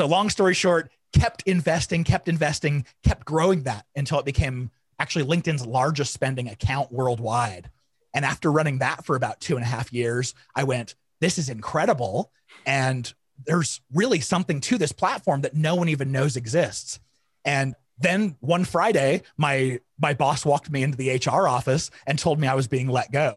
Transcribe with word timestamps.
So, 0.00 0.06
long 0.06 0.30
story 0.30 0.54
short, 0.54 0.90
kept 1.12 1.42
investing, 1.42 2.04
kept 2.04 2.26
investing, 2.26 2.86
kept 3.02 3.26
growing 3.26 3.64
that 3.64 3.84
until 3.94 4.18
it 4.18 4.24
became 4.24 4.70
actually 4.98 5.26
LinkedIn's 5.26 5.66
largest 5.66 6.14
spending 6.14 6.48
account 6.48 6.90
worldwide. 6.90 7.68
And 8.14 8.24
after 8.24 8.50
running 8.50 8.78
that 8.78 9.04
for 9.04 9.14
about 9.14 9.40
two 9.40 9.56
and 9.56 9.62
a 9.62 9.68
half 9.68 9.92
years, 9.92 10.32
I 10.56 10.64
went, 10.64 10.94
this 11.20 11.36
is 11.36 11.50
incredible. 11.50 12.32
And 12.64 13.12
there's 13.44 13.82
really 13.92 14.20
something 14.20 14.62
to 14.62 14.78
this 14.78 14.92
platform 14.92 15.42
that 15.42 15.54
no 15.54 15.74
one 15.74 15.90
even 15.90 16.12
knows 16.12 16.34
exists. 16.34 16.98
And 17.44 17.74
then 17.98 18.38
one 18.40 18.64
Friday, 18.64 19.20
my 19.36 19.80
my 19.98 20.14
boss 20.14 20.46
walked 20.46 20.70
me 20.70 20.82
into 20.82 20.96
the 20.96 21.10
HR 21.10 21.46
office 21.46 21.90
and 22.06 22.18
told 22.18 22.40
me 22.40 22.48
I 22.48 22.54
was 22.54 22.68
being 22.68 22.88
let 22.88 23.12
go. 23.12 23.34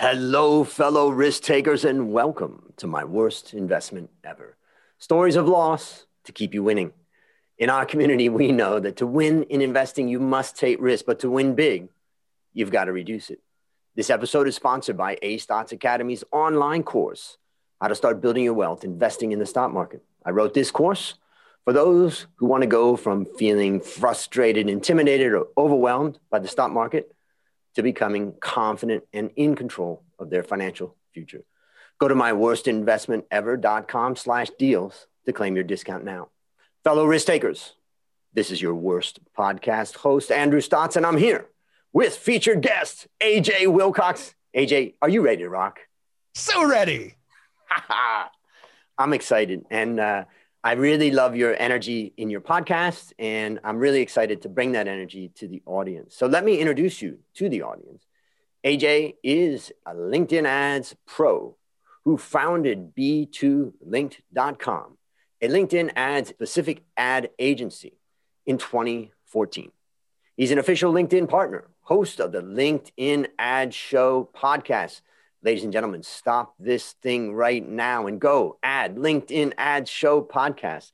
Hello, 0.00 0.64
fellow 0.64 1.08
risk 1.08 1.44
takers, 1.44 1.84
and 1.84 2.12
welcome 2.12 2.72
to 2.78 2.86
my 2.88 3.04
worst 3.04 3.54
investment 3.54 4.10
ever. 4.24 4.56
Stories 4.98 5.36
of 5.36 5.46
loss 5.46 6.06
to 6.24 6.32
keep 6.32 6.52
you 6.52 6.64
winning. 6.64 6.92
In 7.58 7.70
our 7.70 7.86
community, 7.86 8.28
we 8.28 8.50
know 8.50 8.80
that 8.80 8.96
to 8.96 9.06
win 9.06 9.44
in 9.44 9.62
investing, 9.62 10.08
you 10.08 10.18
must 10.18 10.56
take 10.56 10.80
risk, 10.80 11.04
but 11.06 11.20
to 11.20 11.30
win 11.30 11.54
big, 11.54 11.90
you've 12.52 12.72
got 12.72 12.86
to 12.86 12.92
reduce 12.92 13.30
it. 13.30 13.38
This 13.94 14.10
episode 14.10 14.48
is 14.48 14.56
sponsored 14.56 14.96
by 14.96 15.16
A 15.22 15.38
Stotz 15.38 15.72
Academy's 15.72 16.24
online 16.32 16.82
course, 16.82 17.38
How 17.80 17.86
to 17.86 17.94
Start 17.94 18.20
Building 18.20 18.42
Your 18.42 18.54
Wealth 18.54 18.82
Investing 18.82 19.30
in 19.30 19.38
the 19.38 19.46
Stock 19.46 19.72
Market. 19.72 20.02
I 20.26 20.30
wrote 20.30 20.54
this 20.54 20.72
course 20.72 21.14
for 21.64 21.72
those 21.72 22.26
who 22.34 22.46
want 22.46 22.62
to 22.62 22.66
go 22.66 22.96
from 22.96 23.26
feeling 23.38 23.78
frustrated, 23.78 24.68
intimidated, 24.68 25.34
or 25.34 25.46
overwhelmed 25.56 26.18
by 26.30 26.40
the 26.40 26.48
stock 26.48 26.72
market 26.72 27.14
to 27.74 27.82
becoming 27.82 28.34
confident 28.40 29.04
and 29.12 29.30
in 29.36 29.54
control 29.54 30.02
of 30.18 30.30
their 30.30 30.42
financial 30.42 30.96
future. 31.12 31.44
Go 31.98 32.08
to 32.08 32.14
myworstinvestmentever.com 32.14 34.16
slash 34.16 34.50
deals 34.58 35.06
to 35.26 35.32
claim 35.32 35.54
your 35.54 35.64
discount 35.64 36.04
now. 36.04 36.28
Fellow 36.82 37.06
risk 37.06 37.26
takers, 37.26 37.74
this 38.32 38.50
is 38.50 38.60
your 38.60 38.74
worst 38.74 39.20
podcast 39.36 39.96
host, 39.96 40.30
Andrew 40.30 40.60
Stotz, 40.60 40.96
and 40.96 41.06
I'm 41.06 41.16
here 41.16 41.48
with 41.92 42.16
featured 42.16 42.62
guest 42.62 43.06
AJ 43.22 43.68
Wilcox. 43.68 44.34
AJ, 44.54 44.94
are 45.00 45.08
you 45.08 45.22
ready 45.22 45.42
to 45.42 45.48
rock? 45.48 45.80
So 46.34 46.68
ready. 46.68 47.14
I'm 48.98 49.12
excited. 49.12 49.64
And 49.70 49.98
uh, 49.98 50.24
I 50.64 50.72
really 50.72 51.10
love 51.10 51.36
your 51.36 51.54
energy 51.58 52.14
in 52.16 52.30
your 52.30 52.40
podcast. 52.40 53.12
And 53.18 53.60
I'm 53.62 53.76
really 53.76 54.00
excited 54.00 54.40
to 54.42 54.48
bring 54.48 54.72
that 54.72 54.88
energy 54.88 55.30
to 55.36 55.46
the 55.46 55.62
audience. 55.66 56.16
So 56.16 56.26
let 56.26 56.42
me 56.42 56.58
introduce 56.58 57.02
you 57.02 57.18
to 57.34 57.50
the 57.50 57.62
audience. 57.62 58.06
AJ 58.64 59.16
is 59.22 59.70
a 59.84 59.92
LinkedIn 59.92 60.46
ads 60.46 60.96
pro 61.06 61.54
who 62.06 62.16
founded 62.16 62.94
B2Linked.com, 62.96 64.96
a 65.42 65.48
LinkedIn 65.48 65.90
ads 65.96 66.30
specific 66.30 66.82
ad 66.96 67.28
agency 67.38 67.98
in 68.46 68.56
2014. 68.56 69.70
He's 70.34 70.50
an 70.50 70.58
official 70.58 70.94
LinkedIn 70.94 71.28
partner 71.28 71.68
host 71.82 72.20
of 72.20 72.32
the 72.32 72.40
LinkedIn 72.40 73.26
Ad 73.38 73.74
Show 73.74 74.30
podcast. 74.34 75.02
Ladies 75.44 75.64
and 75.64 75.74
gentlemen, 75.74 76.02
stop 76.02 76.54
this 76.58 76.92
thing 77.02 77.34
right 77.34 77.68
now 77.68 78.06
and 78.06 78.18
go 78.18 78.56
add 78.62 78.96
LinkedIn 78.96 79.52
Ad 79.58 79.86
Show 79.86 80.22
podcast. 80.22 80.90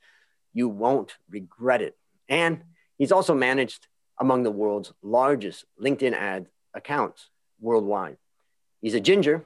You 0.53 0.67
won't 0.67 1.15
regret 1.29 1.81
it. 1.81 1.95
And 2.27 2.65
he's 2.97 3.13
also 3.13 3.33
managed 3.33 3.87
among 4.19 4.43
the 4.43 4.51
world's 4.51 4.91
largest 5.01 5.63
LinkedIn 5.81 6.11
ad 6.11 6.47
accounts 6.73 7.29
worldwide. 7.61 8.17
He's 8.81 8.93
a 8.93 8.99
ginger 8.99 9.45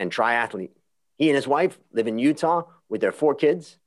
and 0.00 0.10
triathlete. 0.10 0.72
He 1.16 1.28
and 1.28 1.36
his 1.36 1.46
wife 1.46 1.78
live 1.92 2.08
in 2.08 2.18
Utah 2.18 2.64
with 2.88 3.00
their 3.00 3.12
four 3.12 3.36
kids. 3.36 3.78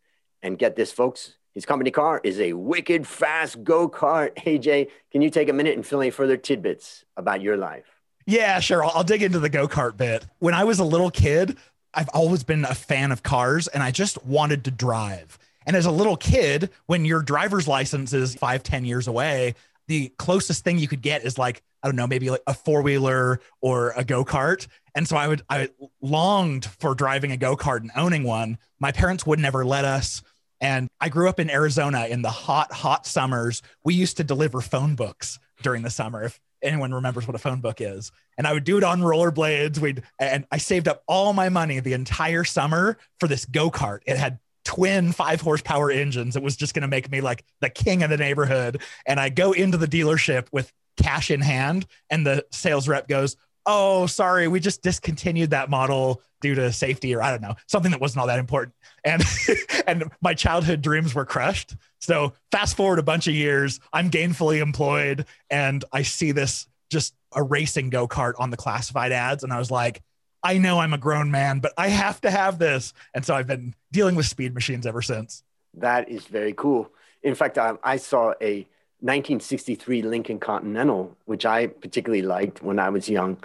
And 0.42 0.58
get 0.58 0.78
this, 0.78 0.94
folks, 0.94 1.34
his 1.56 1.66
company 1.66 1.92
car 1.92 2.22
is 2.23 2.39
a 2.39 2.54
wicked 2.54 3.06
fast 3.06 3.66
go 3.66 3.89
kart. 3.89 4.34
AJ, 4.45 4.92
can 5.11 5.22
you 5.22 5.30
take 5.30 5.50
a 5.50 5.54
minute 5.54 5.76
and 5.76 5.86
fill 5.86 5.99
any 5.99 6.10
further 6.10 6.38
tidbits 6.38 7.04
about 7.17 7.42
your 7.42 7.58
life? 7.58 7.97
Yeah, 8.27 8.60
sure. 8.60 8.83
I'll, 8.83 8.92
I'll 8.93 9.04
dig 9.04 9.23
into 9.23 9.39
the 9.39 9.49
go 9.49 9.67
kart 9.67 9.98
bit. 9.98 10.26
When 10.39 10.54
I 10.54 10.65
was 10.65 10.80
a 10.80 10.83
little 10.83 11.10
kid, 11.10 11.58
I've 11.93 12.10
always 12.10 12.43
been 12.43 12.65
a 12.65 12.76
fan 12.76 13.11
of 13.11 13.23
cars 13.23 13.67
and 13.67 13.82
I 13.82 13.89
just 13.89 14.23
wanted 14.26 14.65
to 14.65 14.71
drive. 14.71 15.39
And 15.65 15.76
as 15.76 15.86
a 15.86 15.92
little 15.92 16.17
kid, 16.17 16.70
when 16.86 17.05
your 17.05 17.21
driver's 17.21 17.67
license 17.67 18.14
is 18.14 18.36
five, 18.36 18.64
ten 18.64 18.86
years 18.86 19.08
away, 19.08 19.55
the 19.87 20.10
closest 20.17 20.64
thing 20.64 20.77
you 20.77 20.87
could 20.87 21.02
get 21.02 21.23
is 21.23 21.37
like, 21.37 21.64
I 21.82 21.87
don't 21.87 21.95
know, 21.95 22.08
maybe 22.08 22.30
like 22.30 22.43
a 22.48 22.54
four 22.54 22.82
wheeler 22.82 23.39
or 23.61 23.92
a 23.92 24.04
go 24.04 24.26
kart. 24.26 24.67
And 24.93 25.08
so 25.08 25.16
I 25.16 25.27
would, 25.30 25.42
I 25.49 25.70
longed 26.02 26.66
for 26.66 26.95
driving 26.95 27.32
a 27.32 27.37
go 27.37 27.55
kart 27.55 27.80
and 27.80 27.92
owning 27.95 28.23
one. 28.23 28.58
My 28.80 28.92
parents 28.92 29.26
would 29.26 29.39
never 29.39 29.66
let 29.66 29.86
us. 29.86 30.21
And 30.60 30.89
I 30.99 31.08
grew 31.10 31.30
up 31.30 31.39
in 31.39 31.49
Arizona 31.49 32.08
in 32.08 32.23
the 32.23 32.30
hot, 32.30 32.73
hot 32.73 33.05
summers. 33.05 33.61
We 33.86 33.93
used 33.93 34.17
to 34.17 34.23
deliver 34.23 34.60
phone 34.60 34.95
books 34.95 35.39
during 35.61 35.83
the 35.83 35.89
summer. 35.89 36.23
If 36.23 36.39
anyone 36.62 36.94
remembers 36.94 37.28
what 37.28 37.36
a 37.36 37.40
phone 37.40 37.62
book 37.62 37.82
is, 37.82 38.12
and 38.38 38.48
I 38.48 38.54
would 38.54 38.64
do 38.64 38.78
it 38.78 38.84
on 38.84 39.02
rollerblades. 39.02 39.80
We'd 39.80 40.04
and 40.20 40.45
I 40.52 40.58
saved 40.58 40.88
up 40.88 41.04
all 41.08 41.34
my 41.34 41.50
money 41.50 41.80
the 41.80 41.94
entire 41.94 42.44
summer 42.44 42.98
for 43.20 43.28
this 43.28 43.45
go 43.45 43.70
kart. 43.72 44.00
It 44.06 44.18
had 44.18 44.40
twin 44.66 45.14
five 45.14 45.40
horsepower 45.40 45.90
engines. 45.92 46.36
It 46.36 46.44
was 46.44 46.58
just 46.58 46.73
going 46.73 46.82
to 46.82 46.88
make 46.88 47.10
me 47.10 47.22
like 47.22 47.46
the 47.62 47.70
king 47.70 48.04
of 48.04 48.10
the 48.10 48.17
neighborhood. 48.17 48.82
And 49.06 49.20
I 49.20 49.30
go 49.30 49.54
into 49.54 49.78
the 49.78 49.88
dealership 49.88 50.48
with 50.52 50.72
cash 50.98 51.32
in 51.32 51.42
hand, 51.42 51.86
and 52.10 52.26
the 52.26 52.46
sales 52.52 52.88
rep 52.88 53.08
goes, 53.08 53.38
"Oh, 53.67 54.08
sorry, 54.08 54.48
we 54.48 54.60
just 54.60 54.82
discontinued 54.82 55.52
that 55.52 55.70
model 55.70 56.22
due 56.42 56.55
to 56.55 56.72
safety 56.72 57.16
or 57.16 57.22
I 57.22 57.32
don't 57.32 57.42
know, 57.42 57.55
something 57.67 57.92
that 57.92 58.02
wasn't 58.02 58.22
all 58.22 58.28
that 58.28 58.39
important. 58.39 58.76
And 59.04 59.23
and 59.88 60.11
my 60.22 60.33
childhood 60.33 60.82
dreams 60.82 61.16
were 61.16 61.26
crushed. 61.26 61.76
So 62.00 62.33
fast 62.52 62.78
forward 62.78 63.00
a 63.00 63.04
bunch 63.04 63.28
of 63.28 63.33
years, 63.33 63.80
I'm 63.92 64.10
gainfully 64.10 64.61
employed 64.61 65.26
and 65.50 65.83
I 65.92 66.04
see 66.04 66.32
this 66.32 66.67
just 66.89 67.14
a 67.33 67.44
racing 67.44 67.89
go-kart 67.89 68.33
on 68.39 68.50
the 68.50 68.58
classified 68.58 69.11
ads 69.11 69.44
and 69.44 69.52
I 69.52 69.60
was 69.60 69.72
like, 69.72 70.02
I 70.44 70.60
know 70.60 70.80
I'm 70.80 70.94
a 70.94 70.98
grown 70.98 71.32
man, 71.32 71.60
but 71.60 71.73
I 71.78 71.89
have 71.89 72.22
to 72.22 72.32
have 72.32 72.60
this. 72.60 72.94
And 73.14 73.26
so 73.26 73.36
I've 73.36 73.48
been 73.48 73.76
dealing 73.92 74.16
with 74.16 74.28
speed 74.28 74.54
machines 74.54 74.86
ever 74.86 75.02
since. 75.02 75.44
That 75.73 76.10
is 76.10 76.26
very 76.26 76.54
cool. 76.54 76.89
In 77.23 77.36
fact, 77.36 77.58
I, 77.58 77.73
I 77.84 77.98
saw 77.98 78.34
a 78.39 78.66
1963 78.99 80.04
Lincoln 80.04 80.39
Continental, 80.39 81.17
which 81.26 81.45
I 81.45 81.67
particularly 81.67 82.22
liked 82.22 82.64
when 82.64 82.80
I 82.80 82.89
was 82.89 83.10
young 83.10 83.38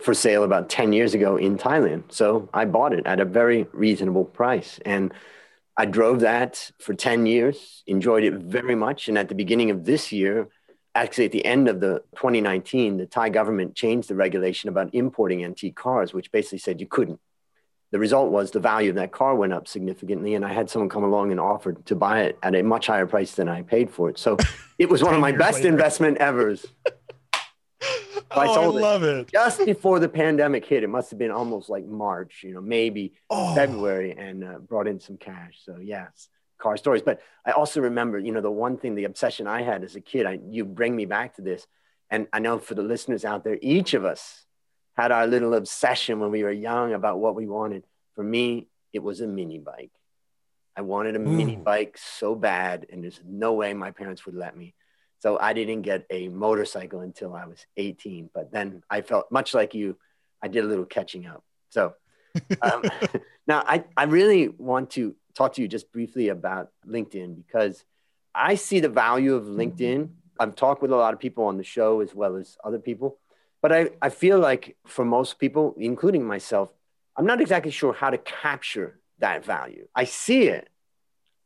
for 0.00 0.14
sale 0.14 0.42
about 0.42 0.68
10 0.68 0.92
years 0.92 1.14
ago 1.14 1.36
in 1.36 1.58
Thailand. 1.58 2.04
So 2.10 2.48
I 2.52 2.64
bought 2.64 2.92
it 2.92 3.06
at 3.06 3.20
a 3.20 3.24
very 3.24 3.66
reasonable 3.72 4.24
price. 4.24 4.80
And 4.84 5.12
I 5.76 5.86
drove 5.86 6.20
that 6.20 6.70
for 6.78 6.94
10 6.94 7.26
years, 7.26 7.82
enjoyed 7.86 8.24
it 8.24 8.34
very 8.34 8.74
much. 8.74 9.08
And 9.08 9.16
at 9.16 9.28
the 9.28 9.34
beginning 9.34 9.70
of 9.70 9.84
this 9.84 10.12
year, 10.12 10.48
actually 10.94 11.26
at 11.26 11.32
the 11.32 11.44
end 11.44 11.68
of 11.68 11.80
the 11.80 12.02
2019, 12.16 12.98
the 12.98 13.06
Thai 13.06 13.30
government 13.30 13.74
changed 13.74 14.08
the 14.08 14.14
regulation 14.14 14.68
about 14.68 14.94
importing 14.94 15.44
antique 15.44 15.76
cars, 15.76 16.12
which 16.12 16.30
basically 16.32 16.58
said 16.58 16.80
you 16.80 16.86
couldn't. 16.86 17.20
The 17.90 17.98
result 17.98 18.30
was 18.32 18.50
the 18.50 18.60
value 18.60 18.90
of 18.90 18.96
that 18.96 19.12
car 19.12 19.34
went 19.34 19.52
up 19.52 19.68
significantly, 19.68 20.34
and 20.34 20.44
I 20.46 20.52
had 20.52 20.70
someone 20.70 20.88
come 20.88 21.04
along 21.04 21.30
and 21.30 21.38
offered 21.38 21.84
to 21.86 21.94
buy 21.94 22.22
it 22.22 22.38
at 22.42 22.54
a 22.54 22.62
much 22.62 22.86
higher 22.86 23.06
price 23.06 23.32
than 23.34 23.48
I 23.48 23.62
paid 23.62 23.90
for 23.90 24.08
it. 24.08 24.18
So 24.18 24.38
it 24.78 24.88
was 24.88 25.02
one 25.04 25.14
of 25.14 25.20
my 25.20 25.32
best 25.32 25.58
later. 25.58 25.68
investment 25.68 26.18
evers. 26.18 26.66
So 28.34 28.40
I, 28.40 28.46
oh, 28.46 28.76
I 28.76 28.80
love 28.80 29.02
it, 29.02 29.16
it. 29.16 29.32
Just 29.32 29.64
before 29.64 29.98
the 29.98 30.08
pandemic 30.08 30.64
hit, 30.64 30.82
it 30.82 30.88
must 30.88 31.10
have 31.10 31.18
been 31.18 31.30
almost 31.30 31.68
like 31.68 31.84
March, 31.84 32.42
you 32.42 32.54
know, 32.54 32.60
maybe 32.60 33.14
oh. 33.30 33.54
February, 33.54 34.12
and 34.12 34.44
uh, 34.44 34.58
brought 34.58 34.86
in 34.86 35.00
some 35.00 35.16
cash. 35.16 35.60
So 35.64 35.78
yes, 35.78 36.28
car 36.58 36.76
stories. 36.76 37.02
But 37.02 37.20
I 37.44 37.52
also 37.52 37.80
remember, 37.80 38.18
you 38.18 38.32
know, 38.32 38.40
the 38.40 38.50
one 38.50 38.78
thing, 38.78 38.94
the 38.94 39.04
obsession 39.04 39.46
I 39.46 39.62
had 39.62 39.84
as 39.84 39.96
a 39.96 40.00
kid. 40.00 40.26
I, 40.26 40.38
you 40.48 40.64
bring 40.64 40.94
me 40.96 41.04
back 41.04 41.36
to 41.36 41.42
this, 41.42 41.66
and 42.10 42.26
I 42.32 42.38
know 42.38 42.58
for 42.58 42.74
the 42.74 42.82
listeners 42.82 43.24
out 43.24 43.44
there, 43.44 43.58
each 43.60 43.94
of 43.94 44.04
us 44.04 44.44
had 44.96 45.12
our 45.12 45.26
little 45.26 45.54
obsession 45.54 46.20
when 46.20 46.30
we 46.30 46.42
were 46.44 46.52
young 46.52 46.92
about 46.92 47.18
what 47.18 47.34
we 47.34 47.46
wanted. 47.46 47.84
For 48.14 48.22
me, 48.22 48.68
it 48.92 49.02
was 49.02 49.20
a 49.20 49.26
mini 49.26 49.58
bike. 49.58 49.90
I 50.76 50.82
wanted 50.82 51.16
a 51.16 51.20
Ooh. 51.20 51.22
mini 51.22 51.56
bike 51.56 51.98
so 51.98 52.34
bad, 52.34 52.86
and 52.90 53.02
there's 53.02 53.20
no 53.26 53.54
way 53.54 53.74
my 53.74 53.90
parents 53.90 54.24
would 54.26 54.34
let 54.34 54.56
me. 54.56 54.74
So 55.22 55.38
I 55.38 55.52
didn't 55.52 55.82
get 55.82 56.04
a 56.10 56.26
motorcycle 56.30 56.98
until 56.98 57.32
I 57.32 57.46
was 57.46 57.64
18. 57.76 58.30
But 58.34 58.50
then 58.50 58.82
I 58.90 59.02
felt 59.02 59.30
much 59.30 59.54
like 59.54 59.72
you, 59.72 59.96
I 60.42 60.48
did 60.48 60.64
a 60.64 60.66
little 60.66 60.84
catching 60.84 61.26
up. 61.26 61.44
So 61.70 61.94
um, 62.60 62.82
now 63.46 63.62
I, 63.64 63.84
I 63.96 64.04
really 64.04 64.48
want 64.48 64.90
to 64.90 65.14
talk 65.36 65.52
to 65.54 65.62
you 65.62 65.68
just 65.68 65.92
briefly 65.92 66.28
about 66.28 66.70
LinkedIn 66.84 67.36
because 67.36 67.84
I 68.34 68.56
see 68.56 68.80
the 68.80 68.88
value 68.88 69.36
of 69.36 69.44
LinkedIn. 69.44 70.08
I've 70.40 70.56
talked 70.56 70.82
with 70.82 70.90
a 70.90 70.96
lot 70.96 71.14
of 71.14 71.20
people 71.20 71.44
on 71.44 71.56
the 71.56 71.62
show 71.62 72.00
as 72.00 72.12
well 72.12 72.34
as 72.34 72.56
other 72.64 72.80
people. 72.80 73.20
But 73.60 73.72
I, 73.72 73.90
I 74.02 74.08
feel 74.08 74.40
like 74.40 74.76
for 74.88 75.04
most 75.04 75.38
people, 75.38 75.76
including 75.78 76.24
myself, 76.24 76.72
I'm 77.16 77.26
not 77.26 77.40
exactly 77.40 77.70
sure 77.70 77.92
how 77.92 78.10
to 78.10 78.18
capture 78.18 78.98
that 79.20 79.44
value. 79.44 79.86
I 79.94 80.02
see 80.02 80.48
it, 80.48 80.68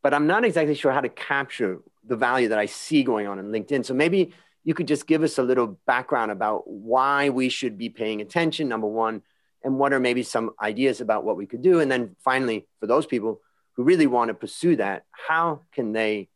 but 0.03 0.15
I'm 0.15 0.27
not 0.27 0.47
exactly 0.47 0.77
sure 0.77 0.93
how 0.93 1.03
to 1.03 1.11
capture 1.11 1.83
the 2.07 2.17
value 2.17 2.49
that 2.49 2.59
I 2.59 2.67
see 2.67 3.03
going 3.03 3.27
on 3.27 3.39
in 3.39 3.47
LinkedIn. 3.47 3.85
So 3.85 3.95
maybe 3.95 4.33
you 4.65 4.75
could 4.75 4.89
just 4.89 5.07
give 5.07 5.23
us 5.23 5.39
a 5.39 5.43
little 5.43 5.79
background 5.87 6.31
about 6.31 6.69
why 6.69 7.31
we 7.31 7.49
should 7.49 7.79
be 7.79 7.89
paying 7.89 8.21
attention. 8.21 8.69
Number 8.69 8.87
one, 8.87 9.23
and 9.63 9.79
what 9.79 9.93
are 9.93 10.01
maybe 10.01 10.23
some 10.23 10.51
ideas 10.61 11.01
about 11.01 11.25
what 11.25 11.37
we 11.37 11.47
could 11.47 11.63
do? 11.63 11.81
And 11.81 11.91
then 11.91 12.17
finally, 12.25 12.67
for 12.79 12.87
those 12.87 13.07
people 13.07 13.41
who 13.75 13.85
really 13.85 14.07
want 14.07 14.29
to 14.29 14.35
pursue 14.35 14.77
that, 14.77 15.05
how 15.11 15.63
can 15.73 15.93
they 15.93 16.29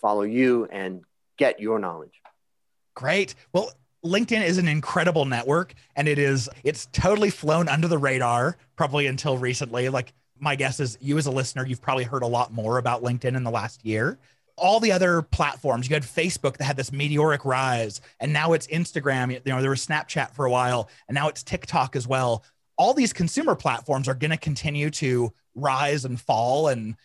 follow 0.00 0.22
you 0.22 0.66
and 0.70 1.02
get 1.36 1.60
your 1.60 1.78
knowledge? 1.78 2.22
Great. 2.94 3.34
Well, 3.52 3.70
LinkedIn 4.04 4.44
is 4.44 4.58
an 4.58 4.68
incredible 4.68 5.24
network 5.24 5.74
and 5.96 6.06
it 6.06 6.18
is 6.18 6.48
it's 6.64 6.86
totally 6.92 7.30
flown 7.30 7.68
under 7.68 7.88
the 7.88 7.98
radar 7.98 8.56
probably 8.76 9.06
until 9.06 9.36
recently. 9.36 9.88
Like 9.88 10.12
my 10.38 10.54
guess 10.54 10.80
is 10.80 10.96
you 11.00 11.18
as 11.18 11.26
a 11.26 11.30
listener, 11.30 11.66
you've 11.66 11.82
probably 11.82 12.04
heard 12.04 12.22
a 12.22 12.26
lot 12.26 12.52
more 12.52 12.78
about 12.78 13.02
LinkedIn 13.02 13.36
in 13.36 13.42
the 13.42 13.50
last 13.50 13.84
year. 13.84 14.18
All 14.58 14.80
the 14.80 14.92
other 14.92 15.22
platforms, 15.22 15.88
you 15.88 15.94
had 15.94 16.02
Facebook 16.02 16.56
that 16.56 16.64
had 16.64 16.76
this 16.76 16.92
meteoric 16.92 17.44
rise, 17.44 18.00
and 18.20 18.32
now 18.32 18.54
it's 18.54 18.66
Instagram. 18.68 19.32
You 19.32 19.52
know, 19.52 19.60
there 19.60 19.70
was 19.70 19.86
Snapchat 19.86 20.32
for 20.34 20.46
a 20.46 20.50
while, 20.50 20.88
and 21.08 21.14
now 21.14 21.28
it's 21.28 21.42
TikTok 21.42 21.94
as 21.94 22.08
well. 22.08 22.44
All 22.78 22.94
these 22.94 23.12
consumer 23.12 23.54
platforms 23.54 24.08
are 24.08 24.14
going 24.14 24.30
to 24.30 24.36
continue 24.36 24.90
to 24.90 25.32
rise 25.54 26.04
and 26.04 26.20
fall 26.20 26.68
and 26.68 26.96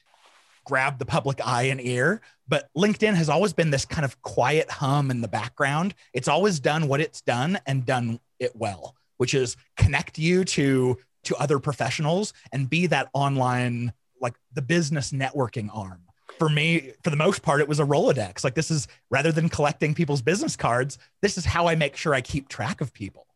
grab 0.66 1.00
the 1.00 1.06
public 1.06 1.46
eye 1.46 1.64
and 1.64 1.82
ear. 1.82 2.22
But 2.48 2.70
LinkedIn 2.78 3.16
has 3.16 3.30
always 3.30 3.54
been 3.54 3.72
this 3.72 3.86
kind 3.86 4.06
of 4.06 4.22
quiet 4.22 4.70
hum 4.70 5.10
in 5.12 5.22
the 5.22 5.28
background. 5.28 5.94
It's 6.14 6.28
always 6.28 6.60
done 6.60 6.88
what 6.88 7.02
it's 7.02 7.22
done 7.22 7.60
and 7.66 7.86
done 7.86 8.20
it 8.40 8.56
well, 8.56 8.96
which 9.18 9.34
is 9.34 9.56
connect 9.78 10.18
you 10.18 10.44
to 10.46 10.98
to 11.24 11.36
other 11.36 11.60
professionals 11.60 12.34
and 12.52 12.70
be 12.70 12.88
that 12.88 13.10
online 13.14 13.94
like 14.20 14.34
the 14.54 14.62
business 14.62 15.12
networking 15.12 15.70
arm. 15.74 16.02
For 16.42 16.50
me, 16.50 16.94
for 17.04 17.12
the 17.12 17.16
most 17.16 17.44
part, 17.44 17.62
it 17.62 17.68
was 17.68 17.80
a 17.80 17.84
Rolodex. 17.84 18.44
Like 18.44 18.56
this 18.56 18.72
is 18.72 18.88
rather 19.12 19.32
than 19.32 19.48
collecting 19.48 19.94
people's 19.94 20.24
business 20.24 20.56
cards, 20.56 20.98
this 21.22 21.38
is 21.38 21.46
how 21.46 21.68
I 21.68 21.76
make 21.76 21.96
sure 21.96 22.16
I 22.16 22.22
keep 22.22 22.50
track 22.50 22.82
of 22.82 22.94
people. 22.94 23.28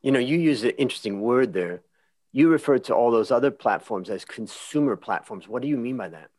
You 0.00 0.12
know, 0.12 0.20
you 0.20 0.38
use 0.38 0.62
an 0.62 0.70
interesting 0.78 1.20
word 1.20 1.52
there. 1.54 1.82
You 2.30 2.48
referred 2.48 2.84
to 2.84 2.94
all 2.94 3.10
those 3.10 3.32
other 3.32 3.50
platforms 3.50 4.08
as 4.10 4.24
consumer 4.24 4.94
platforms. 4.94 5.48
What 5.48 5.60
do 5.60 5.66
you 5.66 5.76
mean 5.76 5.96
by 5.96 6.08
that? 6.10 6.30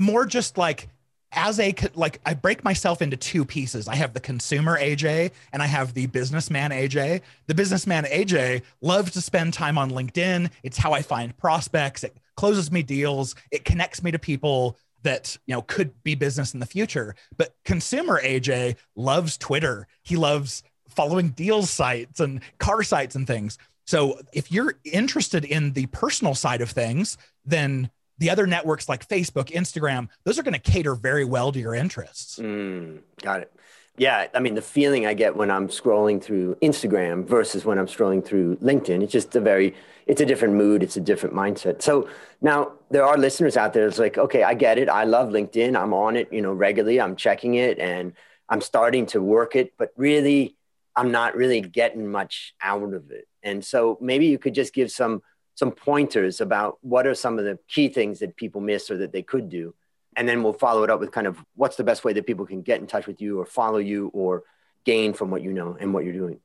more 0.00 0.24
just 0.24 0.58
like 0.58 0.88
as 1.32 1.60
a 1.60 1.72
like 1.94 2.20
I 2.26 2.34
break 2.34 2.64
myself 2.64 3.00
into 3.00 3.16
two 3.16 3.44
pieces. 3.44 3.86
I 3.86 3.94
have 3.94 4.14
the 4.14 4.20
consumer 4.20 4.76
AJ 4.76 5.30
and 5.52 5.62
I 5.62 5.66
have 5.66 5.94
the 5.94 6.06
businessman 6.06 6.72
AJ. 6.72 7.20
The 7.46 7.54
businessman 7.54 8.04
AJ 8.04 8.62
loves 8.80 9.12
to 9.12 9.20
spend 9.20 9.54
time 9.54 9.78
on 9.78 9.92
LinkedIn. 9.92 10.50
It's 10.64 10.78
how 10.78 10.92
I 10.92 11.02
find 11.02 11.36
prospects. 11.36 12.02
It 12.02 12.16
closes 12.36 12.72
me 12.72 12.82
deals. 12.82 13.36
It 13.52 13.64
connects 13.64 14.02
me 14.02 14.10
to 14.10 14.18
people 14.18 14.76
that 15.02 15.36
you 15.46 15.54
know 15.54 15.62
could 15.62 16.02
be 16.02 16.14
business 16.14 16.54
in 16.54 16.60
the 16.60 16.66
future. 16.66 17.14
But 17.36 17.54
consumer 17.64 18.20
AJ 18.22 18.76
loves 18.96 19.36
Twitter. 19.36 19.86
He 20.02 20.16
loves 20.16 20.62
following 20.88 21.30
deals 21.30 21.70
sites 21.70 22.20
and 22.20 22.40
car 22.58 22.82
sites 22.82 23.14
and 23.14 23.26
things. 23.26 23.58
So 23.86 24.20
if 24.32 24.52
you're 24.52 24.74
interested 24.84 25.44
in 25.44 25.72
the 25.72 25.86
personal 25.86 26.34
side 26.34 26.60
of 26.60 26.70
things, 26.70 27.16
then 27.44 27.90
the 28.18 28.30
other 28.30 28.46
networks 28.46 28.88
like 28.88 29.08
Facebook, 29.08 29.46
Instagram, 29.50 30.08
those 30.24 30.38
are 30.38 30.42
going 30.42 30.54
to 30.54 30.60
cater 30.60 30.94
very 30.94 31.24
well 31.24 31.50
to 31.50 31.58
your 31.58 31.74
interests. 31.74 32.38
Mm, 32.38 33.00
got 33.22 33.40
it. 33.40 33.52
Yeah, 34.00 34.28
I 34.32 34.40
mean 34.40 34.54
the 34.54 34.62
feeling 34.62 35.04
I 35.04 35.12
get 35.12 35.36
when 35.36 35.50
I'm 35.50 35.68
scrolling 35.68 36.22
through 36.22 36.54
Instagram 36.62 37.26
versus 37.26 37.66
when 37.66 37.78
I'm 37.78 37.86
scrolling 37.86 38.24
through 38.24 38.56
LinkedIn, 38.56 39.02
it's 39.02 39.12
just 39.12 39.36
a 39.36 39.40
very 39.40 39.74
it's 40.06 40.22
a 40.22 40.24
different 40.24 40.54
mood, 40.54 40.82
it's 40.82 40.96
a 40.96 41.02
different 41.02 41.34
mindset. 41.34 41.82
So 41.82 42.08
now 42.40 42.72
there 42.90 43.04
are 43.04 43.18
listeners 43.18 43.58
out 43.58 43.74
there 43.74 43.84
that's 43.84 43.98
like, 43.98 44.16
okay, 44.16 44.42
I 44.42 44.54
get 44.54 44.78
it. 44.78 44.88
I 44.88 45.04
love 45.04 45.28
LinkedIn. 45.28 45.78
I'm 45.78 45.92
on 45.92 46.16
it, 46.16 46.32
you 46.32 46.40
know, 46.40 46.54
regularly. 46.54 46.98
I'm 46.98 47.14
checking 47.14 47.56
it 47.56 47.78
and 47.78 48.14
I'm 48.48 48.62
starting 48.62 49.04
to 49.08 49.20
work 49.20 49.54
it, 49.54 49.74
but 49.76 49.90
really 49.98 50.56
I'm 50.96 51.12
not 51.12 51.36
really 51.36 51.60
getting 51.60 52.10
much 52.10 52.54
out 52.62 52.94
of 52.94 53.10
it. 53.10 53.28
And 53.42 53.62
so 53.62 53.98
maybe 54.00 54.28
you 54.28 54.38
could 54.38 54.54
just 54.54 54.72
give 54.72 54.90
some 54.90 55.20
some 55.56 55.72
pointers 55.72 56.40
about 56.40 56.78
what 56.80 57.06
are 57.06 57.14
some 57.14 57.38
of 57.38 57.44
the 57.44 57.58
key 57.68 57.90
things 57.90 58.20
that 58.20 58.34
people 58.34 58.62
miss 58.62 58.90
or 58.90 58.96
that 58.96 59.12
they 59.12 59.22
could 59.22 59.50
do. 59.50 59.74
And 60.16 60.28
then 60.28 60.42
we'll 60.42 60.52
follow 60.52 60.82
it 60.82 60.90
up 60.90 61.00
with 61.00 61.12
kind 61.12 61.26
of 61.26 61.38
what's 61.54 61.76
the 61.76 61.84
best 61.84 62.04
way 62.04 62.12
that 62.14 62.26
people 62.26 62.46
can 62.46 62.62
get 62.62 62.80
in 62.80 62.86
touch 62.86 63.06
with 63.06 63.20
you 63.20 63.40
or 63.40 63.46
follow 63.46 63.78
you 63.78 64.10
or 64.12 64.42
gain 64.84 65.12
from 65.12 65.30
what 65.30 65.42
you 65.42 65.52
know 65.52 65.76
and 65.78 65.94
what 65.94 66.04
you're 66.04 66.12
doing. 66.12 66.40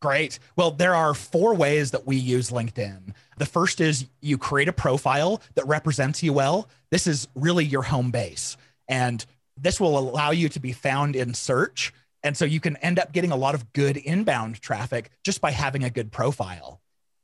Great. 0.00 0.38
Well, 0.54 0.70
there 0.70 0.94
are 0.94 1.12
four 1.12 1.54
ways 1.54 1.90
that 1.90 2.06
we 2.06 2.16
use 2.16 2.50
LinkedIn. 2.50 3.14
The 3.38 3.46
first 3.46 3.80
is 3.80 4.06
you 4.20 4.38
create 4.38 4.68
a 4.68 4.72
profile 4.72 5.42
that 5.54 5.66
represents 5.66 6.22
you 6.22 6.32
well. 6.32 6.68
This 6.90 7.06
is 7.06 7.26
really 7.34 7.64
your 7.64 7.82
home 7.82 8.12
base. 8.12 8.56
And 8.86 9.24
this 9.56 9.80
will 9.80 9.98
allow 9.98 10.30
you 10.30 10.48
to 10.50 10.60
be 10.60 10.72
found 10.72 11.16
in 11.16 11.34
search. 11.34 11.92
And 12.22 12.36
so 12.36 12.44
you 12.44 12.60
can 12.60 12.76
end 12.76 12.98
up 12.98 13.12
getting 13.12 13.32
a 13.32 13.36
lot 13.36 13.56
of 13.56 13.72
good 13.72 13.96
inbound 13.96 14.60
traffic 14.60 15.10
just 15.24 15.40
by 15.40 15.50
having 15.50 15.82
a 15.82 15.90
good 15.90 16.12
profile. 16.12 16.80